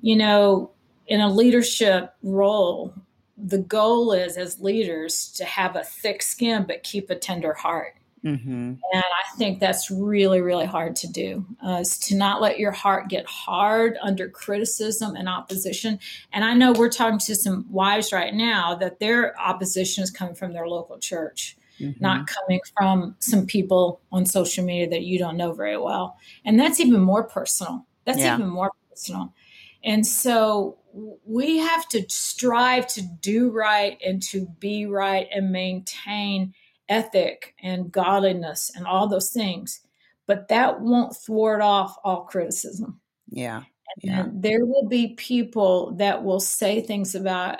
you 0.00 0.16
know, 0.16 0.70
in 1.06 1.20
a 1.20 1.32
leadership 1.32 2.14
role, 2.22 2.94
the 3.36 3.58
goal 3.58 4.12
is 4.12 4.36
as 4.36 4.60
leaders 4.60 5.32
to 5.32 5.44
have 5.44 5.76
a 5.76 5.82
thick 5.82 6.22
skin 6.22 6.64
but 6.66 6.82
keep 6.82 7.10
a 7.10 7.16
tender 7.16 7.52
heart. 7.52 7.96
Mm-hmm. 8.24 8.50
And 8.50 8.78
I 8.92 9.36
think 9.36 9.60
that's 9.60 9.90
really, 9.90 10.40
really 10.40 10.64
hard 10.64 10.96
to 10.96 11.12
do, 11.12 11.44
uh, 11.64 11.80
is 11.82 11.98
to 11.98 12.16
not 12.16 12.40
let 12.40 12.58
your 12.58 12.72
heart 12.72 13.08
get 13.08 13.26
hard 13.26 13.98
under 14.00 14.30
criticism 14.30 15.14
and 15.14 15.28
opposition. 15.28 15.98
And 16.32 16.42
I 16.42 16.54
know 16.54 16.72
we're 16.72 16.88
talking 16.88 17.18
to 17.18 17.34
some 17.34 17.66
wives 17.70 18.14
right 18.14 18.32
now 18.32 18.76
that 18.76 18.98
their 18.98 19.38
opposition 19.38 20.02
is 20.02 20.10
coming 20.10 20.34
from 20.34 20.54
their 20.54 20.66
local 20.66 20.98
church, 20.98 21.58
mm-hmm. 21.78 22.02
not 22.02 22.26
coming 22.26 22.60
from 22.78 23.14
some 23.18 23.44
people 23.44 24.00
on 24.10 24.24
social 24.24 24.64
media 24.64 24.88
that 24.88 25.02
you 25.02 25.18
don't 25.18 25.36
know 25.36 25.52
very 25.52 25.76
well. 25.76 26.16
And 26.46 26.58
that's 26.58 26.80
even 26.80 27.02
more 27.02 27.24
personal. 27.24 27.84
That's 28.04 28.18
yeah. 28.18 28.34
even 28.34 28.48
more 28.48 28.72
personal. 28.90 29.34
And 29.82 30.06
so 30.06 30.78
we 31.26 31.58
have 31.58 31.88
to 31.88 32.04
strive 32.08 32.86
to 32.88 33.02
do 33.02 33.50
right 33.50 33.98
and 34.04 34.22
to 34.24 34.46
be 34.58 34.86
right 34.86 35.28
and 35.30 35.52
maintain 35.52 36.54
ethic 36.88 37.54
and 37.62 37.92
godliness 37.92 38.70
and 38.74 38.86
all 38.86 39.08
those 39.08 39.30
things. 39.30 39.80
But 40.26 40.48
that 40.48 40.80
won't 40.80 41.16
thwart 41.16 41.60
off 41.60 41.96
all 42.02 42.22
criticism. 42.22 43.00
Yeah. 43.28 43.64
yeah. 44.02 44.20
And 44.20 44.42
there 44.42 44.64
will 44.64 44.88
be 44.88 45.14
people 45.14 45.94
that 45.96 46.24
will 46.24 46.40
say 46.40 46.80
things 46.80 47.14
about 47.14 47.58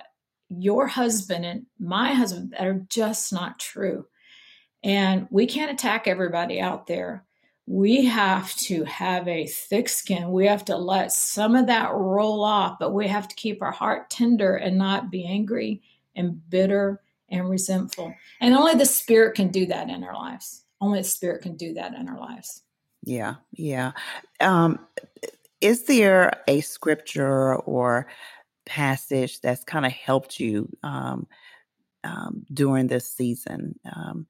your 0.48 0.86
husband 0.86 1.44
and 1.44 1.66
my 1.78 2.14
husband 2.14 2.52
that 2.52 2.66
are 2.66 2.86
just 2.88 3.32
not 3.32 3.58
true. 3.58 4.06
And 4.82 5.26
we 5.30 5.46
can't 5.46 5.72
attack 5.72 6.06
everybody 6.06 6.60
out 6.60 6.86
there 6.86 7.24
we 7.66 8.04
have 8.04 8.54
to 8.56 8.84
have 8.84 9.26
a 9.26 9.46
thick 9.46 9.88
skin. 9.88 10.30
We 10.30 10.46
have 10.46 10.64
to 10.66 10.76
let 10.76 11.12
some 11.12 11.56
of 11.56 11.66
that 11.68 11.92
roll 11.92 12.44
off, 12.44 12.78
but 12.78 12.92
we 12.92 13.08
have 13.08 13.26
to 13.28 13.36
keep 13.36 13.62
our 13.62 13.72
heart 13.72 14.10
tender 14.10 14.56
and 14.56 14.76
not 14.76 15.10
be 15.10 15.24
angry 15.24 15.82
and 16.14 16.48
bitter 16.50 17.00
and 17.30 17.48
resentful. 17.48 18.14
And 18.40 18.54
only 18.54 18.74
the 18.74 18.84
Spirit 18.84 19.34
can 19.34 19.48
do 19.48 19.66
that 19.66 19.88
in 19.88 20.04
our 20.04 20.14
lives. 20.14 20.64
Only 20.80 21.00
the 21.00 21.04
Spirit 21.04 21.42
can 21.42 21.56
do 21.56 21.72
that 21.74 21.94
in 21.94 22.08
our 22.08 22.18
lives. 22.18 22.62
Yeah, 23.02 23.36
yeah. 23.52 23.92
Um, 24.40 24.78
is 25.60 25.84
there 25.84 26.32
a 26.46 26.60
scripture 26.60 27.56
or 27.56 28.08
passage 28.66 29.40
that's 29.40 29.64
kind 29.64 29.86
of 29.86 29.92
helped 29.92 30.38
you 30.38 30.68
um, 30.82 31.26
um, 32.02 32.44
during 32.52 32.88
this 32.88 33.10
season? 33.10 33.78
Um, 33.84 34.26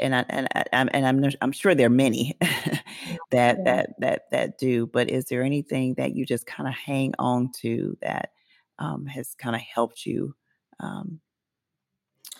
and 0.00 0.14
I, 0.14 0.24
and 0.28 0.48
I, 0.54 0.64
am 0.72 0.88
and 0.92 1.06
I'm 1.06 1.32
I'm 1.40 1.52
sure 1.52 1.74
there 1.74 1.86
are 1.86 1.90
many 1.90 2.36
that 2.40 2.82
yeah. 3.30 3.54
that 3.64 3.90
that 3.98 4.22
that 4.30 4.58
do. 4.58 4.86
But 4.86 5.10
is 5.10 5.26
there 5.26 5.42
anything 5.42 5.94
that 5.94 6.14
you 6.14 6.24
just 6.24 6.46
kind 6.46 6.68
of 6.68 6.74
hang 6.74 7.14
on 7.18 7.50
to 7.60 7.96
that 8.02 8.30
um, 8.78 9.06
has 9.06 9.34
kind 9.34 9.56
of 9.56 9.62
helped 9.62 10.06
you 10.06 10.34
um, 10.80 11.20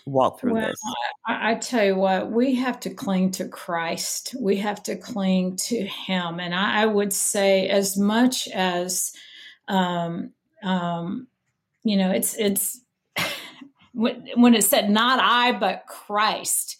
walk 0.06 0.40
through 0.40 0.54
well, 0.54 0.68
this? 0.68 0.80
I, 1.26 1.52
I, 1.52 1.54
tell 1.56 1.84
you 1.84 1.96
what, 1.96 2.30
we 2.30 2.54
have 2.56 2.80
to 2.80 2.90
cling 2.90 3.32
to 3.32 3.48
Christ. 3.48 4.34
We 4.40 4.56
have 4.58 4.82
to 4.84 4.96
cling 4.96 5.56
to 5.68 5.86
Him, 5.86 6.40
and 6.40 6.54
I, 6.54 6.82
I 6.82 6.86
would 6.86 7.12
say 7.12 7.68
as 7.68 7.96
much 7.96 8.48
as 8.48 9.12
um, 9.68 10.32
um 10.62 11.28
you 11.84 11.96
know, 11.96 12.10
it's 12.10 12.34
it's 12.36 12.80
when, 13.92 14.28
when 14.34 14.54
it 14.54 14.64
said 14.64 14.90
not 14.90 15.20
I 15.20 15.52
but 15.52 15.86
Christ 15.86 16.76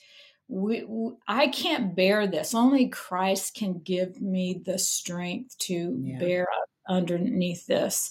we, 0.48 0.84
we, 0.84 1.12
I 1.26 1.48
can't 1.48 1.94
bear 1.94 2.26
this. 2.26 2.54
Only 2.54 2.88
Christ 2.88 3.54
can 3.54 3.80
give 3.80 4.20
me 4.20 4.62
the 4.64 4.78
strength 4.78 5.56
to 5.58 5.98
yeah. 6.02 6.18
bear 6.18 6.42
up 6.42 6.68
underneath 6.88 7.66
this. 7.66 8.10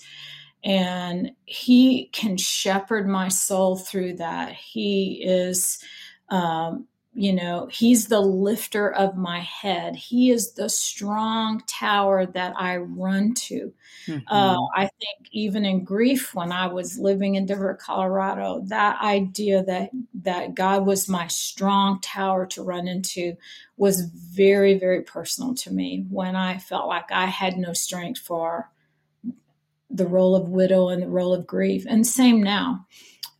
And 0.64 1.32
He 1.46 2.10
can 2.14 2.38
shepherd 2.38 3.08
my 3.08 3.28
soul 3.28 3.76
through 3.76 4.18
that. 4.18 4.54
He 4.54 5.24
is 5.24 5.80
um, 6.30 6.88
you 7.18 7.34
know, 7.34 7.68
he's 7.72 8.10
the 8.10 8.22
lifter 8.22 8.94
of 8.94 9.18
my 9.18 9.40
head. 9.40 9.96
He 9.96 10.30
is 10.30 10.52
the 10.52 10.70
strong 10.70 11.64
tower 11.66 12.28
that 12.28 12.54
I 12.56 12.78
run 12.78 13.34
to. 13.34 13.74
Mm-hmm. 14.06 14.20
Uh, 14.28 14.58
I 14.76 14.82
think 14.84 15.28
even 15.32 15.66
in 15.66 15.84
grief, 15.84 16.36
when 16.36 16.52
I 16.52 16.68
was 16.68 17.00
living 17.00 17.34
in 17.34 17.48
Denver, 17.48 17.74
Colorado, 17.74 18.62
that 18.68 19.02
idea 19.02 19.64
that 19.64 19.90
that 20.22 20.54
God 20.54 20.86
was 20.86 21.10
my 21.10 21.26
strong 21.26 22.00
tower 22.02 22.46
to 22.46 22.62
run 22.62 22.88
into 22.88 23.36
was 23.78 24.02
very, 24.02 24.78
very 24.78 25.02
personal 25.02 25.56
to 25.56 25.74
me. 25.74 26.06
When 26.12 26.36
I 26.36 26.60
felt 26.60 26.88
like 26.88 27.12
I 27.12 27.26
had 27.26 27.58
no 27.58 27.74
strength 27.74 28.20
for 28.20 28.70
the 29.90 30.06
role 30.06 30.36
of 30.36 30.50
widow 30.50 30.90
and 30.90 31.02
the 31.02 31.10
role 31.10 31.34
of 31.34 31.48
grief, 31.48 31.84
and 31.90 32.06
same 32.06 32.44
now. 32.44 32.86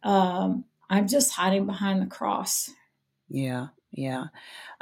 Um, 0.02 0.66
I'm 0.90 1.08
just 1.08 1.34
hiding 1.34 1.68
behind 1.68 2.02
the 2.02 2.08
cross 2.08 2.72
Yeah, 3.30 3.68
yeah. 3.92 4.26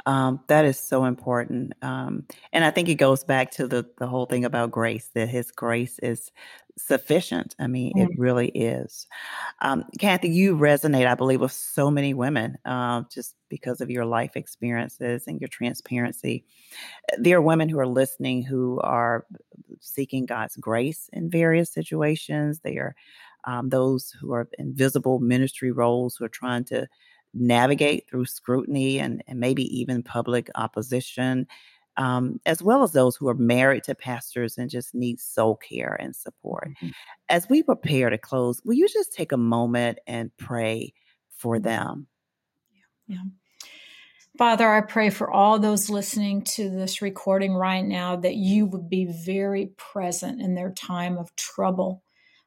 Um, 0.06 0.40
that 0.48 0.64
is 0.64 0.78
so 0.78 1.04
important. 1.04 1.74
Um, 1.82 2.26
and 2.52 2.64
I 2.64 2.70
think 2.70 2.88
it 2.88 2.96
goes 2.96 3.24
back 3.24 3.52
to 3.52 3.66
the 3.68 3.86
the 3.98 4.06
whole 4.06 4.26
thing 4.26 4.44
about 4.44 4.70
grace, 4.72 5.10
that 5.14 5.28
his 5.28 5.50
grace 5.52 5.98
is 6.00 6.32
sufficient. 6.78 7.56
I 7.58 7.66
mean, 7.68 7.92
it 7.96 8.10
Mm. 8.10 8.18
really 8.18 8.48
is. 8.50 9.06
Um, 9.62 9.84
Kathy, 10.00 10.28
you 10.30 10.56
resonate, 10.56 11.06
I 11.06 11.14
believe, 11.14 11.40
with 11.40 11.52
so 11.52 11.90
many 11.90 12.14
women 12.14 12.58
uh, 12.66 13.02
just 13.12 13.36
because 13.50 13.80
of 13.80 13.90
your 13.90 14.06
life 14.06 14.36
experiences 14.36 15.24
and 15.28 15.40
your 15.40 15.48
transparency. 15.48 16.44
There 17.18 17.38
are 17.38 17.42
women 17.42 17.68
who 17.68 17.78
are 17.78 17.86
listening 17.86 18.42
who 18.42 18.80
are 18.80 19.26
seeking 19.80 20.26
God's 20.26 20.56
grace 20.56 21.08
in 21.12 21.30
various 21.30 21.72
situations. 21.72 22.60
They 22.60 22.76
are 22.78 22.94
um, 23.44 23.68
those 23.70 24.10
who 24.20 24.32
are 24.32 24.48
in 24.58 24.74
visible 24.74 25.20
ministry 25.20 25.72
roles 25.72 26.16
who 26.16 26.24
are 26.24 26.28
trying 26.30 26.64
to 26.66 26.88
navigate 27.36 28.08
through 28.08 28.26
scrutiny 28.26 28.98
and, 28.98 29.22
and 29.26 29.40
maybe 29.40 29.64
even 29.78 30.02
public 30.02 30.50
opposition, 30.54 31.46
um, 31.96 32.40
as 32.46 32.62
well 32.62 32.82
as 32.82 32.92
those 32.92 33.16
who 33.16 33.28
are 33.28 33.34
married 33.34 33.84
to 33.84 33.94
pastors 33.94 34.58
and 34.58 34.70
just 34.70 34.94
need 34.94 35.20
soul 35.20 35.56
care 35.56 35.94
and 36.00 36.14
support. 36.16 36.72
Mhm. 36.80 36.92
As 37.28 37.48
we 37.48 37.62
prepare 37.62 38.10
to 38.10 38.18
close, 38.18 38.62
will 38.64 38.74
you 38.74 38.88
just 38.88 39.12
take 39.14 39.32
a 39.32 39.36
moment 39.38 39.98
and 40.06 40.36
pray 40.38 40.94
for 41.30 41.58
Mhm. 41.58 41.72
them? 41.72 42.08
Yeah. 43.06 43.22
Father, 44.38 44.68
I 44.70 44.82
pray 44.82 45.08
for 45.10 45.30
all 45.30 45.58
those 45.58 45.88
listening 45.88 46.42
to 46.42 46.68
this 46.68 47.00
recording 47.00 47.54
right 47.54 47.84
now 47.84 48.16
that 48.16 48.34
you 48.36 48.66
would 48.66 48.88
be 48.90 49.06
very 49.06 49.68
present 49.78 50.42
in 50.42 50.54
their 50.54 50.70
time 50.72 51.16
of 51.16 51.34
trouble. 51.36 52.02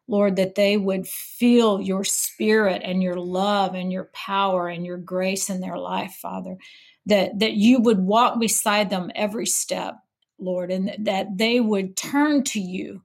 Lord, 0.09 0.35
that 0.37 0.55
they 0.55 0.75
would 0.75 1.07
feel 1.07 1.79
your 1.79 2.03
spirit 2.03 2.81
and 2.83 3.01
your 3.01 3.15
love 3.15 3.75
and 3.75 3.91
your 3.91 4.09
power 4.13 4.67
and 4.67 4.85
your 4.85 4.97
grace 4.97 5.49
in 5.49 5.61
their 5.61 5.77
life, 5.77 6.17
Father. 6.21 6.57
That, 7.05 7.39
that 7.39 7.53
you 7.53 7.79
would 7.79 7.99
walk 7.99 8.39
beside 8.39 8.89
them 8.89 9.11
every 9.15 9.47
step, 9.47 9.95
Lord, 10.37 10.71
and 10.71 10.95
that 10.99 11.37
they 11.37 11.59
would 11.59 11.97
turn 11.97 12.43
to 12.45 12.59
you 12.59 13.01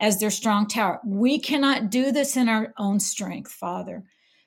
as 0.00 0.18
their 0.18 0.30
strong 0.30 0.66
tower. 0.66 1.00
We 1.04 1.38
cannot 1.38 1.90
do 1.90 2.10
this 2.10 2.36
in 2.36 2.48
our 2.48 2.72
own 2.78 2.98
strength, 2.98 3.52
Father 3.52 4.04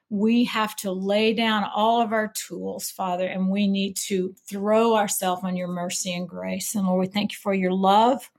we 0.09 0.45
have 0.45 0.75
to 0.77 0.91
lay 0.91 1.33
down 1.33 1.65
all 1.75 2.01
of 2.01 2.13
our 2.13 2.29
tools, 2.29 2.89
Father, 2.89 3.27
and 3.27 3.49
we 3.49 3.67
need 3.67 3.97
to 3.97 4.33
throw 4.47 4.95
ourselves 4.95 5.43
on 5.43 5.57
your 5.57 5.67
mercy 5.67 6.13
and 6.13 6.27
grace. 6.27 6.75
And 6.75 6.87
Lord, 6.87 6.99
we 7.01 7.07
thank 7.07 7.33
you 7.33 7.37
for 7.37 7.53
your 7.53 7.73
love. 7.73 8.29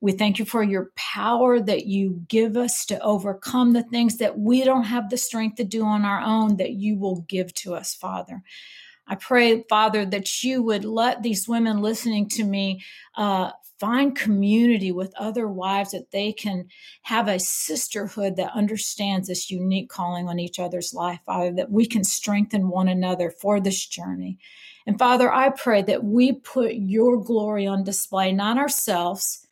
We 0.00 0.12
thank 0.12 0.38
you 0.38 0.44
for 0.44 0.62
your 0.62 0.90
power 0.94 1.60
that 1.60 1.86
you 1.86 2.22
give 2.28 2.56
us 2.56 2.86
to 2.86 3.00
overcome 3.00 3.72
the 3.72 3.82
things 3.82 4.18
that 4.18 4.38
we 4.38 4.62
don't 4.62 4.84
have 4.84 5.10
the 5.10 5.16
strength 5.16 5.56
to 5.56 5.64
do 5.64 5.84
on 5.84 6.04
our 6.04 6.20
own, 6.20 6.56
that 6.58 6.72
you 6.72 6.96
will 6.96 7.22
give 7.22 7.52
to 7.54 7.74
us, 7.74 7.94
Father. 7.94 8.42
I 9.08 9.16
pray, 9.16 9.64
Father, 9.68 10.04
that 10.06 10.44
you 10.44 10.62
would 10.62 10.84
let 10.84 11.22
these 11.22 11.48
women 11.48 11.80
listening 11.80 12.28
to 12.30 12.44
me 12.44 12.84
uh, 13.16 13.50
find 13.80 14.16
community 14.16 14.92
with 14.92 15.14
other 15.16 15.48
wives, 15.48 15.92
that 15.92 16.10
they 16.10 16.32
can 16.32 16.68
have 17.02 17.26
a 17.26 17.38
sisterhood 17.38 18.36
that 18.36 18.52
understands 18.54 19.28
this 19.28 19.50
unique 19.50 19.88
calling 19.88 20.28
on 20.28 20.38
each 20.38 20.58
other's 20.58 20.92
life, 20.92 21.20
Father, 21.24 21.52
that 21.52 21.70
we 21.70 21.86
can 21.86 22.04
strengthen 22.04 22.68
one 22.68 22.88
another 22.88 23.30
for 23.30 23.60
this 23.60 23.86
journey. 23.86 24.38
And 24.86 24.98
Father, 24.98 25.32
I 25.32 25.50
pray 25.50 25.82
that 25.82 26.04
we 26.04 26.32
put 26.32 26.74
your 26.74 27.22
glory 27.22 27.66
on 27.66 27.84
display, 27.84 28.32
not 28.32 28.58
ourselves 28.58 29.47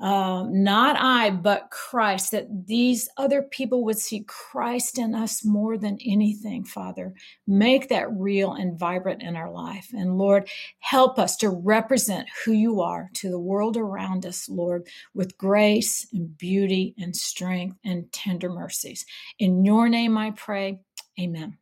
uh, 0.00 0.46
not 0.48 0.96
I, 0.98 1.30
but 1.30 1.70
Christ, 1.70 2.30
that 2.30 2.66
these 2.66 3.08
other 3.18 3.42
people 3.42 3.84
would 3.84 3.98
see 3.98 4.24
Christ 4.26 4.98
in 4.98 5.14
us 5.14 5.44
more 5.44 5.76
than 5.76 5.98
anything, 6.04 6.64
Father. 6.64 7.12
Make 7.46 7.88
that 7.90 8.10
real 8.10 8.52
and 8.52 8.78
vibrant 8.78 9.22
in 9.22 9.36
our 9.36 9.50
life. 9.50 9.90
And 9.92 10.16
Lord, 10.16 10.48
help 10.78 11.18
us 11.18 11.36
to 11.38 11.50
represent 11.50 12.28
who 12.44 12.52
you 12.52 12.80
are 12.80 13.10
to 13.14 13.28
the 13.28 13.38
world 13.38 13.76
around 13.76 14.24
us, 14.24 14.48
Lord, 14.48 14.88
with 15.14 15.36
grace 15.36 16.06
and 16.12 16.36
beauty 16.38 16.94
and 16.98 17.14
strength 17.14 17.76
and 17.84 18.10
tender 18.10 18.48
mercies. 18.48 19.04
In 19.38 19.64
your 19.64 19.88
name 19.88 20.16
I 20.16 20.30
pray. 20.30 20.80
Amen. 21.20 21.58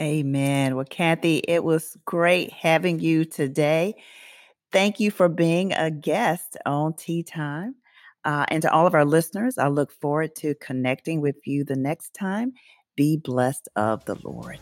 Amen. 0.00 0.76
Well, 0.76 0.86
Kathy, 0.88 1.38
it 1.46 1.62
was 1.62 1.96
great 2.04 2.52
having 2.52 3.00
you 3.00 3.24
today. 3.24 3.94
Thank 4.72 5.00
you 5.00 5.10
for 5.10 5.28
being 5.28 5.72
a 5.72 5.90
guest 5.90 6.56
on 6.64 6.94
Tea 6.94 7.24
Time. 7.24 7.74
Uh, 8.24 8.44
and 8.48 8.62
to 8.62 8.72
all 8.72 8.86
of 8.86 8.94
our 8.94 9.04
listeners, 9.04 9.58
I 9.58 9.68
look 9.68 9.90
forward 9.90 10.36
to 10.36 10.54
connecting 10.56 11.20
with 11.20 11.36
you 11.44 11.64
the 11.64 11.76
next 11.76 12.14
time. 12.14 12.52
Be 12.94 13.16
blessed 13.16 13.68
of 13.74 14.04
the 14.04 14.16
Lord. 14.22 14.60